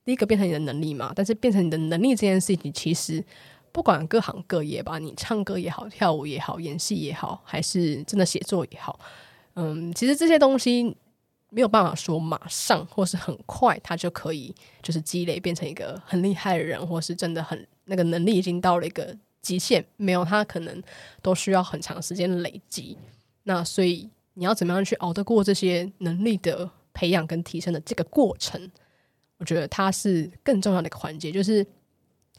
[0.05, 1.13] 第一个变成你的能力嘛。
[1.15, 3.25] 但是变成你的能力这件事情，其实。
[3.73, 8.99] 不管各行各业吧，你唱歌也好，跳舞也好，演戏也好，还是真的写作也好，
[9.55, 10.97] 嗯，其实这些东西
[11.51, 20.83] 没有办法说马上或是很快，他就可以就是积累变成一个很厉害的人，或是真的很那个能力已经到了一个极限，没有他可能
[21.21, 22.97] 都需要很长时间累积。
[23.43, 28.71] 那所以你要怎么样去熬得过这些能力的培养跟提升的这个过程？
[29.39, 31.67] 我觉得它是更重要的一个环节，就是。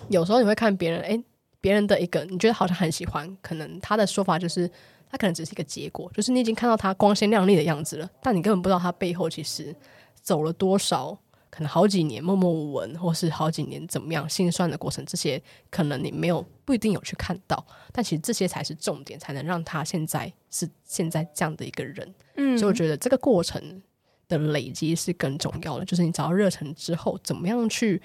[0.10, 1.24] 有时候你会看别人，哎，
[1.60, 4.68] 别人的一个你觉得好像很喜欢，可能他的说法就是
[5.12, 9.76] 他可能只是一个结果，就是你已经看到它光鲜亮丽的样子了，但你根本不知道它背后其实
[10.22, 11.18] 走了多少，
[11.50, 22.16] 可能好几年默默无闻，或是好几年怎么样心酸的过程，这些可能你没有不一定有去看到，但其实这些才是重点，才能让他现在是现在这样的一个人。
[22.38, 23.82] 嗯，所以我觉得这个过程
[24.30, 28.02] 的累积是更重要的，就是你找到热忱之后，怎么样去。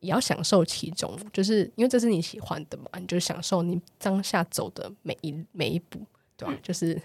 [0.00, 5.98] 也要享受其中，就是因为这是你喜欢的嘛，你就享受你当下走的每一每一步，
[6.38, 6.48] 对？
[6.62, 6.98] 就是。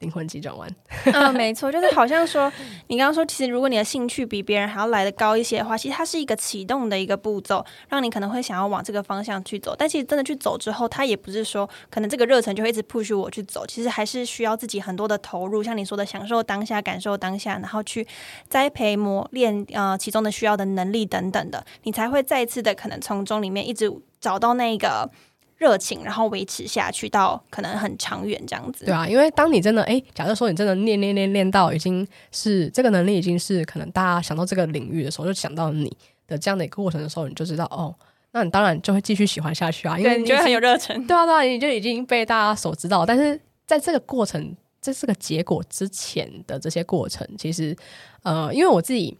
[0.00, 0.70] 灵魂急转弯，
[1.12, 2.52] 嗯，没错，就是好像说，
[2.86, 9.74] 你刚刚说，其实如果你的兴趣比别人还要来的高一些的话，其实它是一个启动的一个步骤，让你可能会想要往这个方向去走。
[9.76, 18.06] 但其实真的去走之后，它也不是说可能这个热忱就会一直 push 我去走，其实还是需要自己很多的投入，像你说的，享受当下，感受当下，然后去
[18.48, 25.10] 栽培磨练呃其中的需要的能力等等的，你才会再次的可能从中里面一直找到那个。
[25.58, 28.84] 热情，然后维持下去到可能很长远这样子。
[28.84, 35.94] 对啊，因为当你真的哎，假设说你真的练练练练到已经是这个能力已经是可能大家想到这个领域的时候，就想到你
[36.26, 37.94] 的这样的一个过程的时候，你就知道哦，
[38.30, 40.96] 那你当然就会继续喜欢下去啊，因为你觉得很有热忱。
[41.06, 43.04] 对啊，对啊，你就已经被大家所知道。
[43.04, 47.76] 但是在这个过程，这是个结果之前的这些过程，其实
[48.22, 49.18] 呃，因为我自己。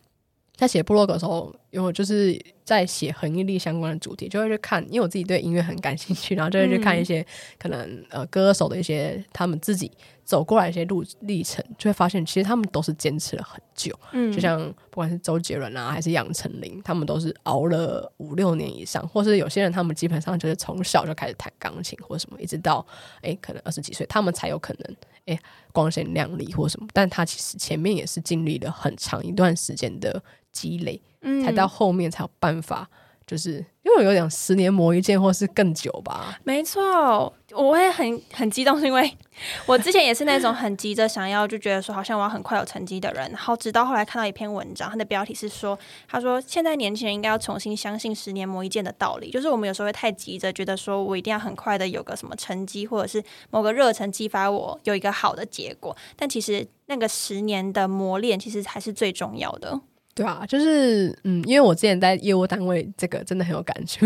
[0.58, 7.24] 在写部落格的时候，因为我就是在写恒毅力相关的主题，就会去看，因为我自己对音乐很感兴趣，然后就会去看一些
[7.60, 9.88] 可能呃歌手的一些他们自己
[10.24, 13.96] 走过来一些路历程，就会发现其实他们都是坚持了很久。
[14.10, 22.84] 嗯，就像不管是周杰伦啊，还是杨丞琳，他们都是熬了五六年以上，或是有些人他们基本上就是从小就开始弹钢琴或什么，一直到
[23.22, 25.38] 哎可能二十几岁，他们才有可能哎
[25.72, 30.20] 光鲜亮丽或什么，但他其实前面也是经历了很长一段时间的。
[30.58, 32.88] 积累，嗯才到后面才有办法，
[33.26, 36.38] 就是因为有点十年磨一剑，或是更久吧。
[36.44, 39.16] 没错，我会很很激动，是因为
[39.66, 43.30] 我之前也是那种很急着想要，就觉得说好像我要很快有成绩的人。
[43.30, 49.30] 然后直到后来看到一篇文章，它的标题是说，他说现在年轻人应该要重新相信十年磨一剑的道理。
[49.30, 55.96] 就是我们有时候会太急着觉得说我一定要很快的有个什么成绩，或者是某个热忱激发我有一个好的结果。
[56.16, 59.80] 但其实那个十年的磨练，其实才是最重要的。
[60.18, 64.04] 对啊，就是嗯，因为我之前在业务单位，这个真的很有感触。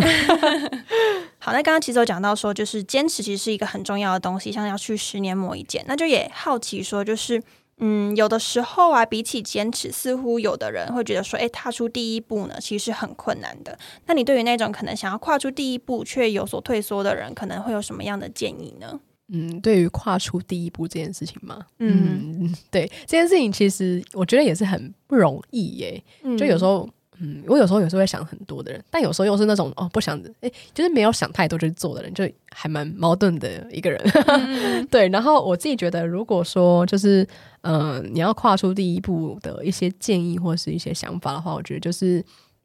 [1.40, 7.42] 好，那刚刚其实有讲到说，就是坚持其实是一个很重要的东西，像要去十年磨一剑，那就也好奇说，就是
[7.79, 13.79] 嗯，有的时候啊，比起坚持，似乎有的人会觉得说，哎，踏出第一步呢，其实是很困难的。
[14.05, 19.01] 那你对于那种可能想要跨出第一步却有所退缩的人，可能会有什么样的建议呢？
[19.35, 26.03] 嗯，对于跨出第一步这件事情嘛，嗯， 对这件事情，其实我觉得也是很不容易耶。
[26.38, 26.87] 就有时候，
[27.18, 33.99] 嗯，我有时候有时候会想很多的人，但有时候又是那种哦不想的，哎，就是没有想太多就做的人，就还蛮矛盾的一个人。
[34.90, 37.27] 对，然后我自己觉得，如果说就是
[37.62, 42.23] 嗯，你要跨出第一步的一些建议或是一些想法的话，我觉得就是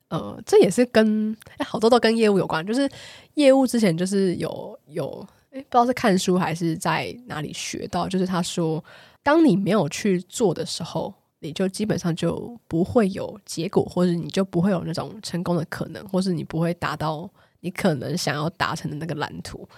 [0.09, 2.89] 呃，这也是跟哎好多都跟业务有关，就是
[3.35, 5.25] 业务之前就是有有
[5.57, 8.83] 哎不知道是看书还是在哪里学到，就是他说，
[9.23, 11.13] 当你没有去做的时候。
[11.39, 19.69] 你就基本上就不会有结果，或者你就不会有那种成功的可能，或是你不会达到你可能想要达成的那个蓝图。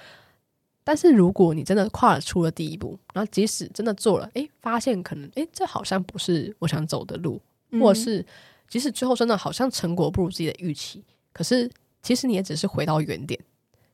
[0.85, 8.25] 但是如果你真的跨出了第一步，然后即使真的做了，诶，发现可能诶，这好像不是我想走的路，或者是
[8.69, 11.69] 即使最后真的好像成果不如自己的预期，可是
[12.01, 13.37] 其实你也只是回到原点，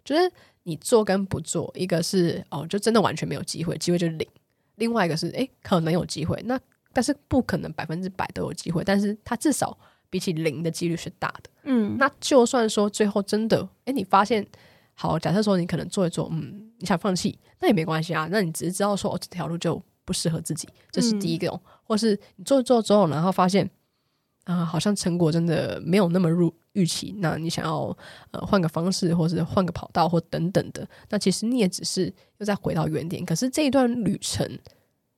[0.05, 0.31] 就是
[0.63, 4.25] 你做跟不做，一个是哦，就真的完全没有机会，机会就是零；
[4.75, 6.57] 另外一个是诶，可能有机会，那。
[6.93, 9.77] 但是不可能百分之百都有机会，但是它至少
[10.09, 11.49] 比起零的几率是大的。
[11.63, 14.47] 嗯，那就算说最后真的，哎，你发现
[14.93, 18.29] 好，假设说你可能做一做，嗯，你想放弃，那也没关系啊。
[18.31, 21.59] 那你只是知道说，哦，这条路就不适合自己，这是第一个。
[21.83, 23.69] 或是你做一做之后，然后发现
[24.45, 27.97] 啊，好像成果真的没有那么入预期，那你想要
[28.31, 33.25] 呃换个方式，或是换个跑道，或等等的，那其实你也只是又再回到原点。
[33.25, 34.47] 可是这一段旅程。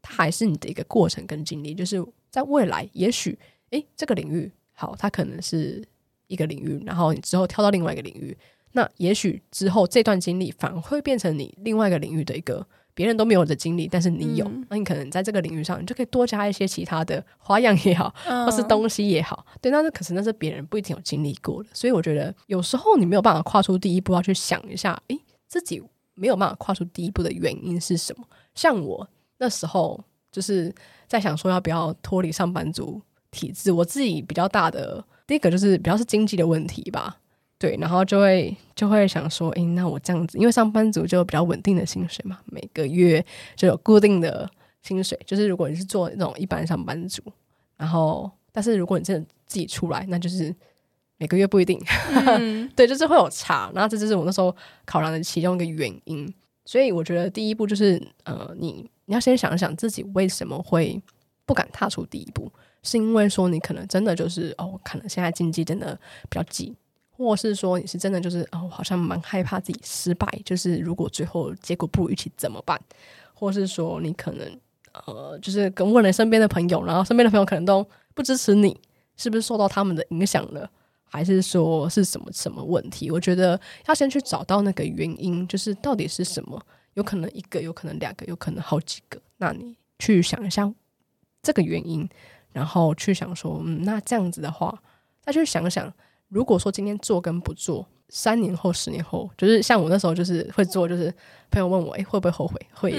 [0.09, 3.37] 它还是你的一个过程跟经历，就是在未来，也许
[3.71, 5.83] 诶，这个领域好，它可能是
[6.27, 8.37] 一个领域，然后你之后跳到另外一个领域，
[8.71, 12.65] 那也许之后这段经历反而会变成你另外一个领域的一个
[12.97, 25.79] 别人都没有的经历，但是你有，那你可能在这个领域上，你就可以多加一些其他的花样也好，或是东西也好，对，那是可是那是别人不一定有经历过的，所以我觉得有时候你没有办法跨出第一步，要去想一下，诶，自己
[26.15, 28.25] 没有办法跨出第一步的原因是什么？
[28.55, 29.07] 像我。
[29.39, 30.73] 那时候就是
[31.07, 33.71] 在想说要不要脱离上班族体制。
[33.71, 37.19] 我自己比较大的第一个就是比较是经济的问题吧，
[37.59, 43.23] 对，然后就会就会想说，诶，那我这样子，因为上班族就比较稳定的薪水嘛，每个月
[43.55, 44.49] 就有固定的
[44.81, 45.19] 薪水。
[45.25, 47.21] 就是如果你是做那种一般上班族，
[47.75, 50.55] 然后但是如果你真的自己出来，那就是
[51.17, 51.79] 每个月不一定，
[52.75, 53.71] 对，就是会有差。
[53.73, 56.31] 然后这就是我那时候考量的其中一个原因。
[56.65, 58.89] 所以我觉得第一步就是，呃，你。
[59.09, 61.01] 你要先想想自己为什么会
[61.45, 62.51] 不敢踏出第一步，
[62.83, 65.97] 是因为说你可能真的就是哦，可能现在经济真的
[66.29, 66.75] 比较急，
[67.17, 72.79] 或是说你是真的就是哦，好像蛮害怕自己失败，就是如果最后结果不如预期怎么办？
[73.33, 74.59] 或是说你可能
[74.93, 78.79] 呃，就是跟问了身边的朋友，然后身边的朋友可能都不支持你，
[79.15, 80.69] 是不是受到他们的影响了？
[81.09, 83.09] 还是说是什么什么问题？
[83.09, 86.61] 我觉得要先去找到那个原因，就是到底是什么。
[86.95, 89.21] 有可能一个，有可能两个，有可能好几个。
[89.37, 90.73] 那你去想一下
[91.43, 92.09] 这个原因，
[92.51, 94.81] 然后去想说，嗯，那这样子的话，
[95.21, 95.93] 再去想想，
[96.29, 101.13] 如果说今天做跟不做，三年后、十年后，就是像我那时候就是会做，就是
[101.51, 102.59] 朋友问我，哎，会不会后悔？
[102.73, 102.91] 会。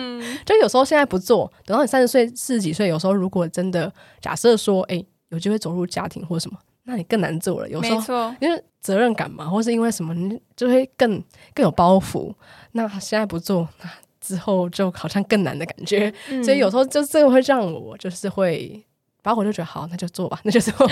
[0.44, 7.68] 就有时候现在不做，等到你三十岁、四十几岁，有时候如果真的假设说，哎，有机会走入家庭或什么，那你更难做了。
[7.68, 11.22] 有时候因为责任感嘛，或是因为什么，你就会更
[11.54, 12.32] 更有包袱。
[12.72, 16.12] 那现在不做，那之后就好像更难的感觉，
[16.44, 18.84] 所以有时候就这个会让我就是会，
[19.26, 20.86] 把我就觉得好，那就做吧， 那就做。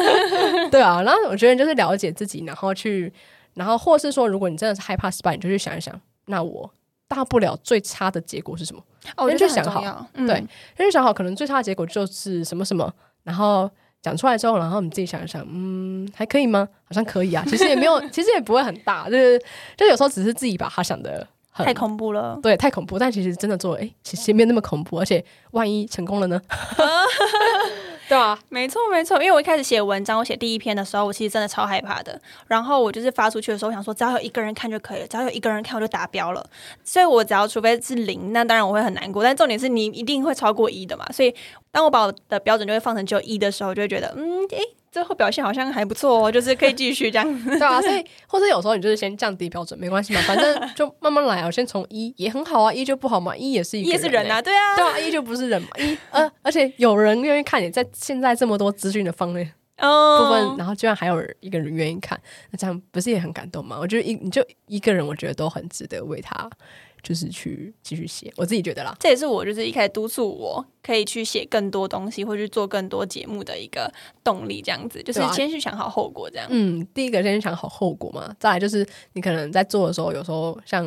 [0.70, 3.12] 对啊，然后我觉得就是了解自己，然后去，
[3.52, 6.70] 然后或是说，如果你真的是害怕失败，你就去想一想，那我
[7.06, 8.82] 大不了最差的结果是什么？
[9.16, 10.36] 哦，先去想好，对，
[10.74, 12.90] 先去想好，可能最差的结果就是什么什么，
[13.24, 16.66] 然后讲出来之后，然后你自己想一想，嗯，还可以吗？
[16.84, 19.38] 好像可以啊，其实也没有， 其实也不会很大，就是
[19.76, 21.26] 就有时候只是自己把他想的
[21.64, 22.98] 太恐怖了，对，太恐怖。
[22.98, 26.40] 但其实真的做，哎，其实没那么恐怖，而且万一成功了呢？
[28.08, 29.16] 对啊，没错没错。
[29.16, 32.20] 因为我一开始写文章，我写第一篇的时候，我其实真的超害怕的。
[32.46, 36.46] 然后我就是发出去的时候，我想说只要有一个人看就可以了，只要有一个人看我就达标了。
[36.84, 39.24] 所以我只要除非是零，那当然我会很难过。
[39.24, 41.04] 但重点是你一定会超过一的嘛。
[41.12, 41.34] 所以
[41.76, 44.58] 当我把我的标准就会放成只有一的时候，就会觉得嗯，诶。
[44.90, 47.26] 最后表现好像还不错哦，就是可以继续这样。
[47.44, 51.50] 对啊，所以或者有时候你就是先降低标准，没关系嘛，反正就慢慢来啊。
[51.50, 62.18] 先从一也很好啊，一就不好嘛，一也是一也是人啊，对啊，对啊，一就不是人嘛，一呃，而且有人愿意看你在现在这么多资讯的方面部分，然后居然还有一个人愿意看，
[62.50, 63.76] 那这样不是也很感动吗？
[63.78, 66.48] 我觉得一你就一个人，我觉得都很值得为他。
[67.06, 73.88] 就是去继续写，我自己觉得啦，这也是我就是一开始督促我可以去写更多东西，或去做更多节目的一个
[74.24, 74.60] 动力。
[74.60, 76.48] 这样子，就是先去想好后果，这样。
[76.50, 80.84] 嗯，第一个先想好后果嘛，再来就是你可能在做的时候，有时候像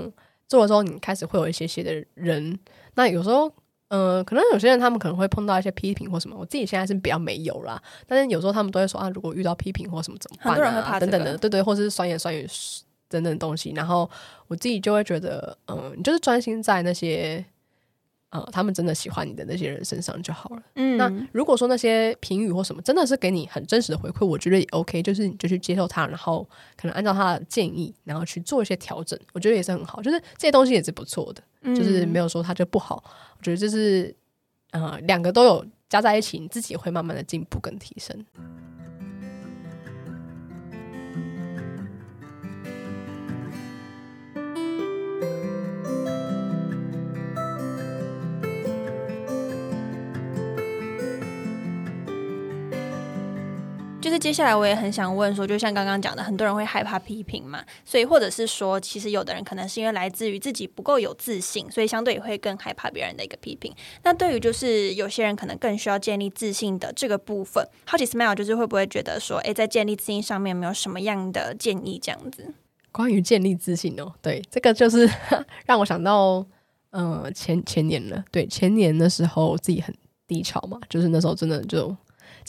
[0.50, 2.60] 做的时候，你开始会有一些些的人，
[2.96, 3.50] 那有时候
[3.88, 7.82] 嗯，可能有些人他们可能会碰到一些批评或什么，我自己现在是比较没有啦。
[8.06, 11.00] 但是有时候他们都会说啊，如果遇到批评或什么怎么办啊？
[11.00, 12.46] 等等的，对对，或是酸言酸语
[13.10, 13.74] 等等东西。
[13.76, 14.10] 然后
[14.48, 17.44] 我自己就会觉得，嗯，你就是专心在那些。
[18.32, 20.62] 呃，他们真的喜欢你的那些人身上就好了。
[20.76, 26.48] 嗯，那如果说那些评语或什么真的是给你很真实的回馈，我觉得也 OK，就是你就去接受它，然后
[26.78, 30.00] 可能按照他的建议，然后去做一些调整，我觉得也是很好。
[30.00, 31.42] 就是这些东西也是不错的，
[31.76, 33.04] 就是没有说它就不好。
[33.36, 34.16] 我觉得就是
[34.74, 38.24] 呃，两个都有加在一起，你自己会慢慢的进步跟提升。
[54.10, 63.72] 就是接下来我也很想问说，就像刚刚讲的，很多人会害怕批评嘛，所以或者是说，其实有的人可能是因为来自于自己不够有自信，所以相对也会更害怕别人的一个批评。
[64.02, 72.00] 那对于就是有些人可能更需要建立自信的这个部分，好奇 Smile 就是会不会觉得说，哎，在建立自信上面有没有什么样的建议？
[72.02, 72.52] 这样子，
[72.92, 75.08] 关于建立自信哦，对，这个就是
[75.68, 76.44] 让我想到，
[76.94, 79.94] 嗯，前前年了，对，前年的时候自己很
[80.26, 81.96] 低潮嘛，就是那时候真的就。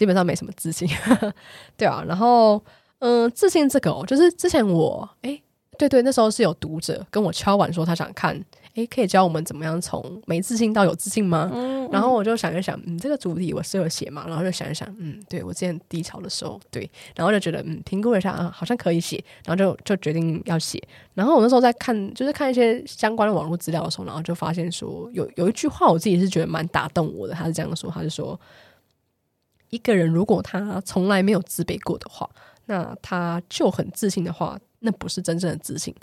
[0.01, 0.89] 基本上没什么自信，
[1.77, 2.59] 对啊，然后
[3.01, 5.39] 嗯，自信这个哦，就是之前我哎，
[5.77, 8.35] 对对，那时候是有读者跟我敲碗说他想看，
[8.75, 11.53] 哎，可以教我们怎么样从没自信到有自信吗？
[11.93, 20.83] 然后我就想一想，嗯，这个主题我是有写嘛，然后就想一想，嗯，对我之前低潮的时候，对，然后就觉得嗯，评估一下啊，好像可以写，然后就就决定要写。
[21.13, 28.39] 然后我那时候在看，就是看一些相关的网络资料的时候，然后就发现说有有一句话，我自己是觉得蛮打动我的，他是这样说，他是说。
[29.71, 32.29] 一个人如果他从来没有自卑过的话，
[32.67, 35.95] 那他就很自信的话，那不是真正的自信。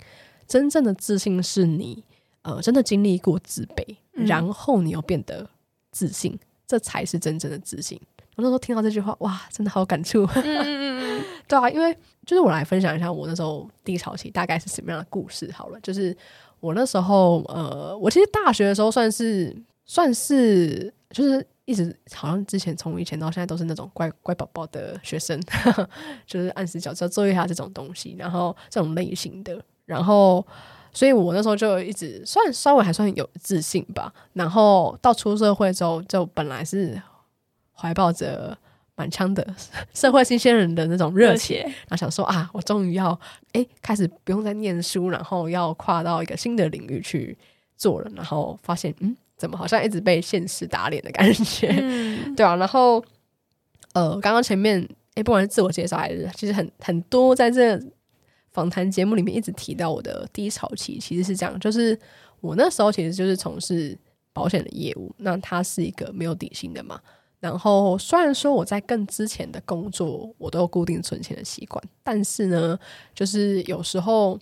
[0.46, 2.02] 真正的自信是你
[2.42, 5.48] 呃真的经历过自卑，然后你又变得
[5.92, 8.00] 自信，这才是真正的自信。
[8.36, 10.26] 我那时候听到这句话，哇，真的好感触。
[11.46, 11.94] 对啊，因为
[12.24, 15.80] 就是我来分享一下我那时候低潮期大概是什么样的故事好了。
[15.80, 16.16] 就是
[16.60, 19.54] 我那时候呃，我其实大学的时候算是
[19.84, 21.46] 算是就是。
[21.68, 25.38] 一直好像之前从以前到现在都是那种乖乖宝宝的学生，
[26.24, 30.42] 就是按时交作业啊这种东西，然后这种类型的，然后
[30.94, 34.10] 所以我那时候就一直算稍微还算有自信吧。
[34.32, 36.98] 然后到出社会之后，就本来是
[37.74, 38.56] 怀抱着
[38.96, 39.46] 满腔的
[39.92, 43.20] 社会新鲜人的那种热情，然后想说啊，我终于要
[43.52, 47.36] 哎开始不用再念书，然后要跨到一个新的领域去
[47.76, 49.14] 做了，然后发现嗯。
[49.38, 51.68] 怎么好像一直被现实打脸的感觉？
[52.36, 53.02] 对啊，然后
[53.94, 57.80] 呃，刚刚前面哎，不管是自我介绍还是，其实很很多在这
[58.50, 61.98] 访谈节目里面一直提到我的低潮期，其实是这样，就是
[62.40, 63.96] 我那时候其实就是从事
[64.32, 67.00] 保险的业务，那它是一个没有底薪的嘛。
[67.40, 72.76] 然后虽然说我在更之前的工作，我都有固定存钱的习惯，但是呢，
[73.14, 74.36] 就是有时候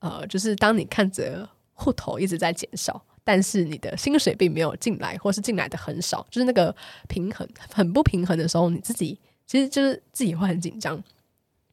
[0.00, 3.00] 呃，就是当你看着户头一直在减少。
[3.32, 6.74] 但是你的薪水并没有进来，或是进来的很少，就是那个
[7.08, 9.16] 平衡很不平衡的时候，你自己
[9.46, 11.00] 其实就是自己会很紧张，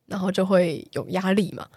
[0.06, 1.68] 然后就会有压力嘛。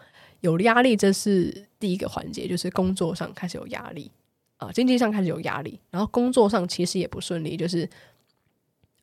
[0.40, 4.10] 有压力，这是第一个环节，就是工作上开始有压力
[4.58, 7.88] 啊，经济上开始有压力，然后工作上其实也不顺利，就是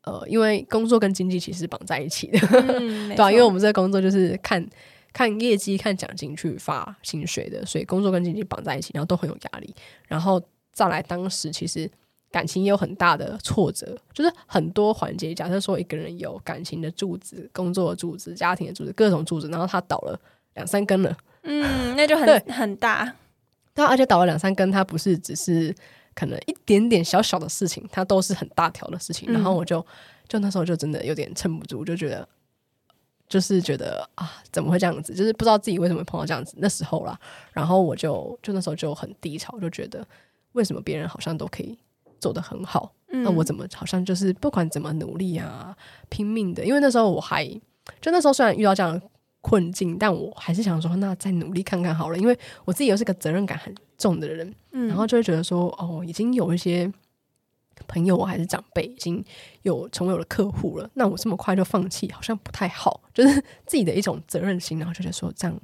[0.04, 2.40] 呃，因为工作跟经济其实绑在一起的，
[3.18, 4.64] 对啊，因为我们这个工作就是看
[5.12, 9.74] 看业绩、看奖金去发薪水的，所以工作跟经济绑在一起，然后都很有压力，
[10.08, 10.40] 然后。
[10.78, 11.90] 再来，当时其实
[12.30, 15.34] 感情也有很大的挫折，就是很多环节。
[15.34, 20.20] 假设说一个人有感情的柱子、工作的柱子、家庭的柱子，各种柱子，然后他倒了
[20.54, 23.12] 两三根了，嗯，那就很很大。
[23.74, 25.74] 对，而且倒了两三根，它不是只是
[26.14, 29.34] 可能一点点小小的事情，它都是很大条的事情。
[29.34, 29.84] 然后我就
[30.28, 32.30] 就那时候就真的有点撑不住，就觉得
[33.28, 35.16] 就是觉得啊，怎么会这样子？
[35.16, 36.54] 就是不知道自己为什么碰到这样子。
[36.60, 37.20] 那时候啦，
[37.52, 40.08] 然后我就就那时候就很低潮，就觉得。
[40.58, 41.78] 为什么别人好像都可以
[42.20, 42.92] 做得很好？
[43.10, 45.76] 那我怎么好像就是不管怎么努力啊，
[46.10, 46.66] 拼命的？
[46.66, 47.46] 因为那时候我还
[48.02, 49.02] 就那时候虽然遇到这样的
[49.40, 52.18] 困境，但我还是想说，那再努力看看好了。
[52.18, 56.92] 因为我自己又是个责任感很重的人，然后就会觉得说，哦，已经有一些
[57.88, 59.24] 朋友还是长辈已经
[59.62, 63.00] 有成为我的客户了，那我这么快就放弃，好像不太好。
[63.14, 65.58] 就是自己的一种责任心，然后就觉得说这样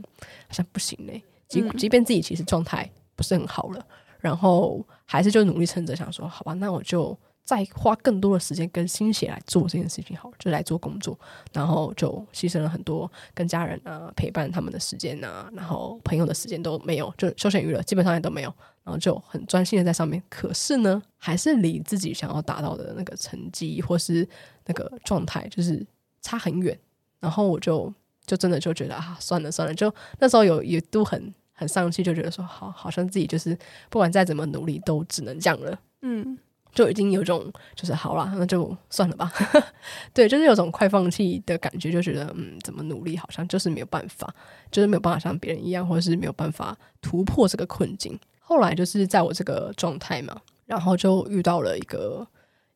[0.48, 1.22] 好像不行嘞。
[1.50, 3.86] 即即便自己其实状态不是很好了。
[4.24, 11.20] 然后还是就努力撑着，想说好吧，那我就再花更多的时间跟心血来做这件事情，好，就来做工作，
[11.52, 18.54] 然后就牺牲了很多跟家人啊陪伴他们的时间啊，然后朋友的时间都没有，就休闲娱乐基本上也都没有，
[18.86, 20.24] 然后就很专心的在上面。
[20.30, 24.26] 可是呢，还是离自己想要达到的那个成绩或是
[24.66, 25.86] 那个状态，就是
[26.22, 26.80] 差很远。
[27.20, 27.94] 然后我就
[28.26, 33.58] 就真的就觉得啊，算了算了，就那时候有一度很很丧气，就觉得说，好，好像自己就是
[33.90, 35.80] 不管再怎么努力，都只能这样了。
[36.02, 36.38] 嗯。
[36.74, 39.32] 就已经有种就是好了，那就算了吧。
[40.12, 44.34] 对，就是有种快放弃的感觉，就觉得嗯，怎么努力好像就是没有办法，
[44.72, 48.20] 就是没有办法像别人一样，或者是没有办法突破这个困境。
[48.40, 50.36] 后来就是在我这个状态嘛，
[50.66, 52.28] 然后就遇到了一个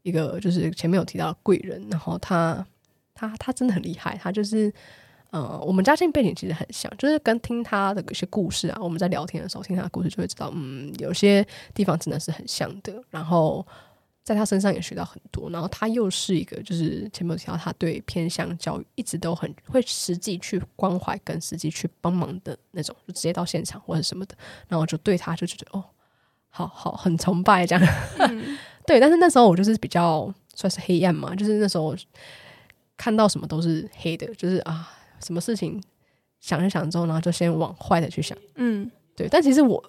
[0.03, 2.63] 一个就是前面有提到贵人，然后他
[3.15, 4.71] 他他真的很厉害，他就是
[5.31, 13.65] 呃，我们家境背景其实很像，就是跟听他的有些故事啊，我们在聊天的时候听他的故事就会知道，嗯，有些地方真的是很像的，然后。
[14.27, 24.35] 在他身上也学到很多，然后他又是一个，就是前面有提到，他对偏向教育一直都很会实际去关怀跟实际去帮忙的那种，就直接到现场或者什么的，
[24.67, 25.81] 然后就对他就觉得哦，
[26.49, 27.87] 好好很崇拜这样。
[28.85, 31.95] 对，但是那时候我就是比较算是黑暗嘛，就是那时候
[32.97, 34.91] 看到什么都是黑的，就是啊，
[35.23, 35.81] 什么事情
[36.39, 38.37] 想一想之后，然后就先往坏的去想。
[38.55, 39.83] 嗯，对，但其实我。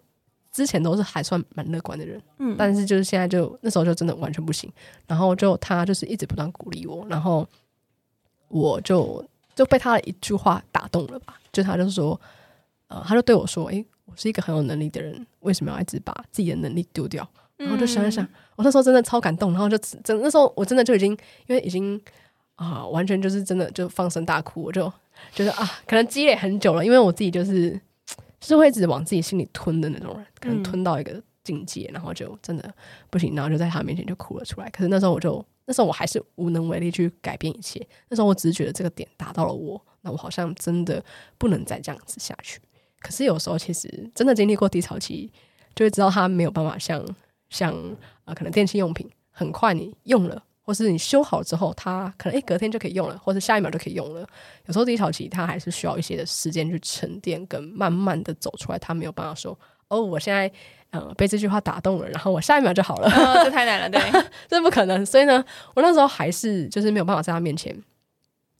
[0.51, 4.68] 之前都是还算蛮乐观的人，嗯，但是就是现在就那时候就真的完全不行。
[5.07, 7.47] 然后就他就是一直不断鼓励我，然后
[8.49, 9.22] 我就
[9.55, 11.39] 就被他的一句话打动了吧。
[11.53, 12.18] 就他就是说，
[12.89, 18.26] 呃，他就对我说：“诶，我是一个很有能力的人，为什么要一直把自己的能力丢掉？”然后就想一想，
[18.57, 19.53] 我那时候真的超感动。
[19.53, 21.12] 然后就真那时候我真的就已经
[21.47, 22.01] 因为已经
[22.57, 24.62] 啊，完全就是真的就放声大哭。
[24.62, 24.91] 我就
[25.34, 27.70] 觉得啊，可能积累很久了，因为我自己就是
[28.40, 28.48] 就。
[28.48, 32.72] 是会一直往自己心里吞的那种人，可能吞到一个境界，然后就真的
[33.10, 34.70] 不行，然后就在他面前就哭了出来。
[34.70, 37.84] 可是那时候我就，那时候我还是无能为力去改变一切。
[38.08, 41.04] 那时候我只是觉得这个点达到了我，那我好像真的
[41.36, 42.60] 不能再这样子下去。
[43.00, 45.30] 可是有时候其实真的经历过低潮期，
[45.74, 47.04] 就会知道他没有办法像
[47.50, 47.74] 像
[48.24, 50.42] 啊，可能电器用品很快你用了。
[50.68, 54.20] 或是你修好之后，它可能诶隔天就可以用了，或是下一秒就可以用了。
[54.66, 58.78] 有时候低潮期它还是需要一些的时间去沉淀，跟慢慢的走出来。
[58.78, 59.58] 它没有办法说
[59.88, 60.52] 哦，我现在
[60.90, 63.10] 嗯被这句话打动了，然后我下一秒就好了。
[63.42, 65.06] 这太难了，对， 这不可能。
[65.06, 65.42] 所以呢，
[65.74, 67.74] 我那时候还是就是没有办法在他面前，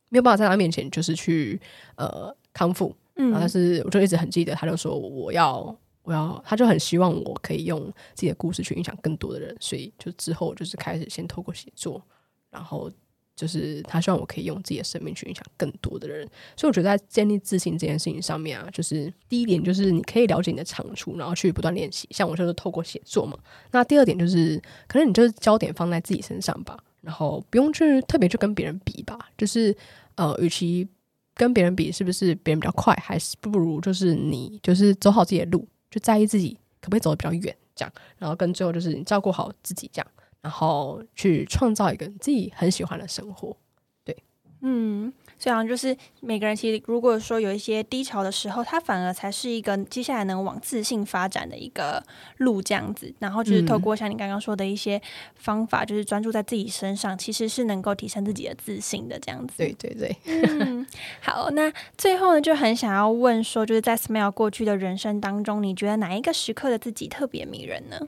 [0.09, 1.61] 没有办法在他面前就是去
[1.97, 2.97] 呃康复。
[3.17, 5.77] 嗯，但是我就一直很记得，他就说我要。
[6.09, 7.79] 我要，他就很希望我可以用
[8.15, 12.03] 自己的故事去影响更多的人，所以就之后就是开始先透过写作，
[12.49, 12.91] 然后
[13.37, 16.27] 就是他希望我可以用自己的生命去影响更多的人。
[16.57, 22.09] 所以我觉得在建立自信这件事情上面啊，就是第一点就是你可以了解你的长处，然后去不断练习。
[22.11, 23.37] 像我就是透过写作嘛。
[23.71, 29.19] 那第二点就是可能你就是焦点放在自己身上吧，然后不用去特别去跟别人比吧。
[29.37, 29.77] 就是
[30.15, 30.89] 呃，与其
[31.35, 35.69] 跟别人比是不是别人比较快，还是不如就是你就是走好自己的路。
[35.91, 40.07] 就在意自己可不可以走得比较远，这样，然后跟最后就是你照顾好自己，这样，
[40.41, 43.57] 然后去创造一个自己很喜欢的生活，
[44.05, 44.17] 对，
[44.61, 45.13] 嗯。
[45.39, 52.03] 这样就是每个人其实，如果说有一些低潮的时候，他反而才是一个接下来能往自信发展的一个
[52.39, 53.15] 路，这样子。
[53.21, 55.01] 然后就是透过像你刚刚说的一些
[55.37, 59.55] 方法，就是专注在自己身上，其实是能够提升自己的自信的，这样子。
[59.59, 60.17] 对对对。
[60.25, 60.85] 嗯，
[61.21, 68.01] 好，那最后呢，就很想要问说，就是在 Smile 过去的人生当中，你觉得哪一个时刻的自己特别迷人呢？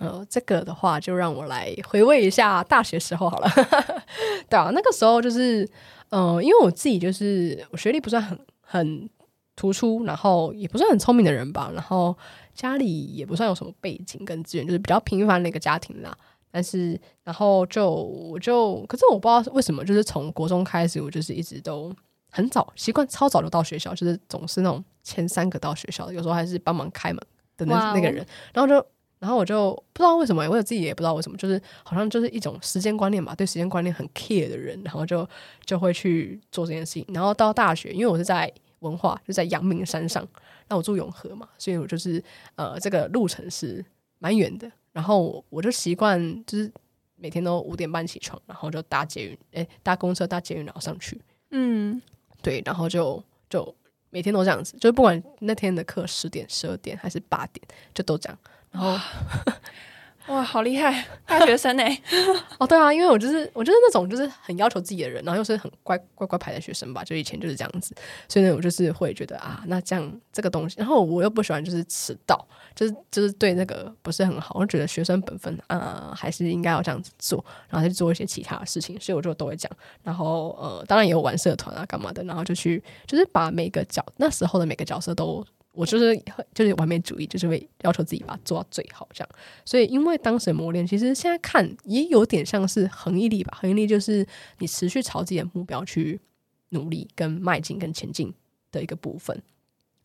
[0.00, 3.50] 呃，这个的话，就让我来回味一下大学时候好了。
[4.48, 5.68] 对啊，那个时候就是。
[6.12, 9.08] 嗯，因为我自己就是我学历不算很很
[9.56, 12.14] 突出，然后也不算很聪明的人吧，然后
[12.54, 16.14] 家里也不算有什么背景跟资源，就是比较平凡的一个家庭啦。
[16.50, 21.90] 但是，然后就我就，可是我不知道为什么，就是从国中开始，我就是一直都
[22.30, 27.22] 很早习惯超早就到学校，就是总是那种前三个到学校，有时候还是帮忙开门
[27.56, 28.86] 的那那个人，然后就。
[29.22, 35.24] 然后我就不知道为什么，我自己也不知道为什么，就是好像就是一种时间观念吧，对时间观念很 care 的人，然后就
[35.64, 37.06] 就会去做这件事情。
[37.14, 40.26] 然后到大学，因为我是在文化，就在阳明山上，
[40.66, 42.20] 那我住永和嘛，所以我就是
[42.56, 43.84] 呃，这个路程是
[44.18, 44.68] 蛮远的。
[44.90, 46.68] 然后我就习惯就是
[47.14, 51.20] 每天都五点半起床，然后就搭捷运，哎，搭公车搭捷运然后上去。
[51.52, 52.02] 嗯，
[52.42, 53.72] 对，然后就就
[54.10, 57.64] 每天都这样子，就是不管那天的课十点、十二点还是八点，
[57.94, 58.36] 就都这样。
[58.72, 58.98] 然后
[60.28, 62.00] 哇，好厉害，大学生哎！
[62.58, 67.92] 哦，对啊，因为我就是我就是那种就是很要求自己的人，然后又是很乖乖乖牌的学生吧，就以前就是这样子，
[68.28, 79.70] 所以呢，我就是会觉得啊，那这样这个东西，然后我又不喜欢就是迟到，就是就是对那个不是很好，我觉得学生本分啊，还是应该要这样子做，然后去做一些其他的事情，所以我就都会讲，
[80.04, 85.44] 然后呃，当然也有玩社团啊，干嘛的，然后就去就是把每个角那时候的每个角色都。
[85.72, 86.14] 我就是
[86.54, 89.28] 就是完美主义，就是会要求自己把它做到最好，这样。
[89.64, 93.56] 所以，因为当时磨练，其实现在看也有点像是恒毅力吧。
[93.58, 94.26] 恒毅力就是
[94.58, 96.20] 你持续朝自己的目标去
[96.68, 98.30] 努力、跟迈进、跟前进
[98.70, 99.42] 的一个部分。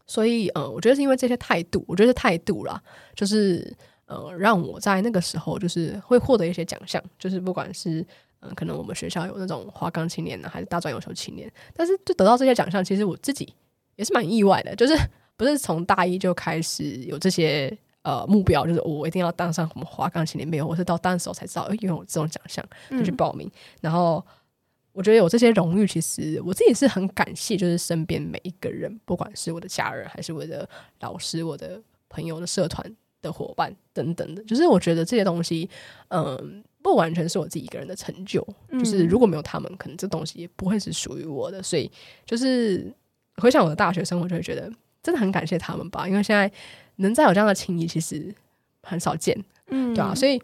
[0.06, 2.82] 所以，呃，我觉得是因为这些态度，我觉得态度啦，
[3.14, 8.00] 就是呃，让我在那个时候就是会获得一些奖项，就是不管是
[8.40, 13.54] 嗯，可能我们学校有那种华冈青年呢，还是大专优秀青年，但是就得到这些奖项，其实我自己
[13.98, 14.98] 也是蛮意外的，就是。
[15.38, 17.72] 不是从大一就开始有这些
[18.02, 23.50] 呃目标，就是我一定要当上什么华钢琴年没有，我是到当时候才知道，因为我这种奖项就去报名。
[23.80, 24.26] 然后
[24.94, 30.68] 我觉得有这些荣誉，其实我自己是很感谢，就是身边每一个人，不管是我的家人，还是我的
[31.02, 31.80] 老师、我的
[32.10, 35.70] 朋友的社团的伙伴等等的，就是我觉得这些东西，
[36.08, 41.62] 嗯，不完全是我自己一个人的成就，就是如果没有他们，可能这东西也不会是属于我的。
[41.62, 41.92] 所以
[42.26, 42.92] 就是
[43.36, 44.72] 回想我的大学生活，就会觉得。
[45.08, 46.52] 真的很感谢他们吧，因为现在
[46.98, 48.36] 能再有这样的情谊，其实
[48.84, 50.38] 很少见，嗯，对啊，所以，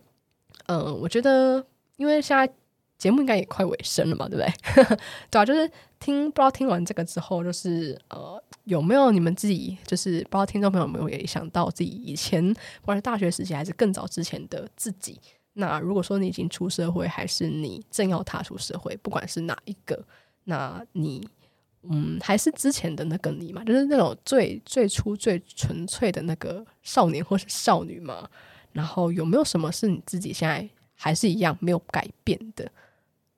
[0.68, 1.62] 嗯，我觉得，
[1.98, 2.50] 因为现在
[2.98, 4.98] 节目应该也快尾声了嘛，对不对？
[5.30, 15.20] 对啊，就是听不知道听完这个之后，就是呃，有没有你们自己，就是不知道听众朋友有没有也想到自己以前，不管是大学时期还是更早之前的自己？
[15.56, 20.02] 那如果说你已经出社会，还是你正要踏出社会，不管是哪一个，
[20.46, 21.28] 那你。
[21.90, 28.28] 嗯，还是之前的那个你嘛，就是那种最最初最纯粹的那个少年或是少女嘛。
[28.72, 32.70] 然后有没有什么是你自己现在还是一样没有改变的？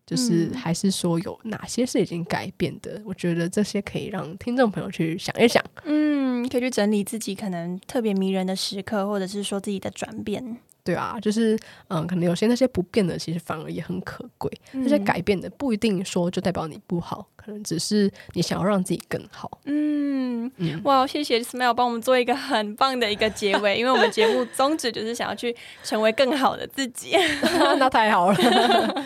[0.05, 3.01] 就是还是说有哪些是已经改变的？
[3.03, 5.61] 我觉得这些可以让听众朋友去想一想。
[5.83, 10.57] 嗯，可以去整理自己可能特别迷人的时刻，或者是说自己的转变。
[10.83, 14.51] 对啊，就是嗯，可能有些那些不变的，其实反而也很可贵。
[14.71, 19.59] 那些改变的不一定说就代表你不好，可能只是你想要让自己更好。
[19.65, 20.49] 嗯，
[20.83, 27.15] 哇，谢谢 Smile 帮我们做一个很棒的一个结尾， 因为我们节目宗旨就是想要去成为更好的自己。
[27.77, 28.37] 那太好了。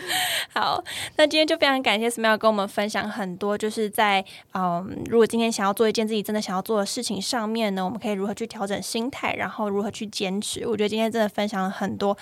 [0.54, 0.82] 好，
[1.16, 4.24] 那今天就非常感谢 Smile 跟我们分享很多，就是在
[4.54, 10.66] 嗯，如果今天想要做一件自己真的想要做的事情上面呢，我们可以如何去调整心态，然后如何去坚持。
[10.66, 11.70] 我觉得今天真的分享了。
[11.70, 12.16] 很多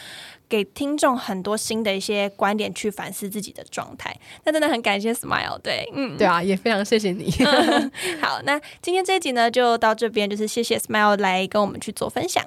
[0.49, 7.30] 给听众很多新的一些观点去反思自己的状态，那真的很感谢 Smile，对，嗯，对啊，也非常谢谢你。
[8.20, 12.44] 好，那今天这一集呢就到这边，就是谢谢 Smile 来跟我们去做分享。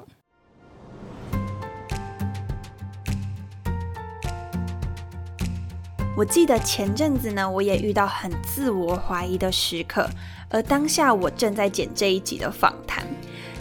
[6.18, 10.10] 我记得前阵子呢，我也遇到很自我怀疑的时刻，
[10.49, 13.06] 而当下我正在剪这一集的访谈。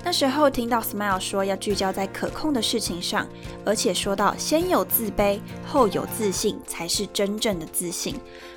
[0.02, 3.26] 那时候听到 Smile 说要聚焦在可控的事情上，
[3.64, 8.16] 而且说到先有自卑，后有自信才是真正的自信。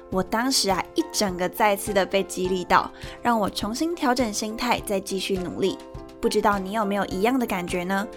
[0.10, 2.90] 我当时啊，一整个再次的被激励到，
[3.22, 5.78] 让我重新调整心态，再继续努力。
[6.22, 8.08] 不知道你有没有一样的感觉呢？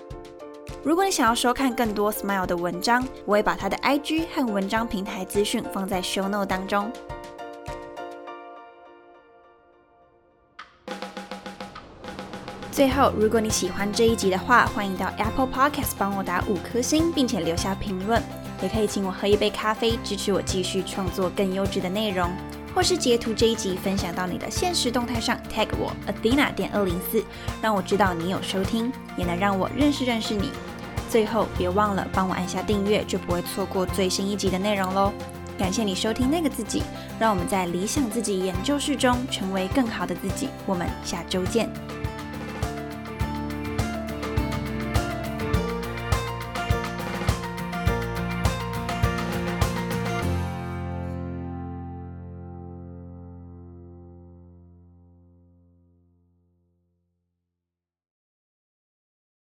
[0.83, 6.93] 如果你想要收看更多 Smile 的文章，我会把他的 IG 和文章平台资讯放在 Show Note 当中。
[12.77, 18.22] 最后，如果你喜欢这一集的话，欢迎到 Apple Podcast 帮我打五颗星，并且留下评论。
[18.61, 22.31] 也可以请我喝一杯咖啡，支持我继续创作更优质的内容，
[22.74, 27.24] 或是截图这一集分享到你的现实动态上，tag 我 Athena 点二零四，
[27.62, 30.51] 让我知道你有收听，也能让我认识认识你。
[31.09, 35.11] 最后，别忘了帮我按下订阅，就不会错过最新一集的内容喽。
[35.59, 36.83] 感谢你收听那个自己，
[37.18, 40.51] 让我们在理想自己研究室中成为更好的自己。
[40.66, 41.70] 我们下周见。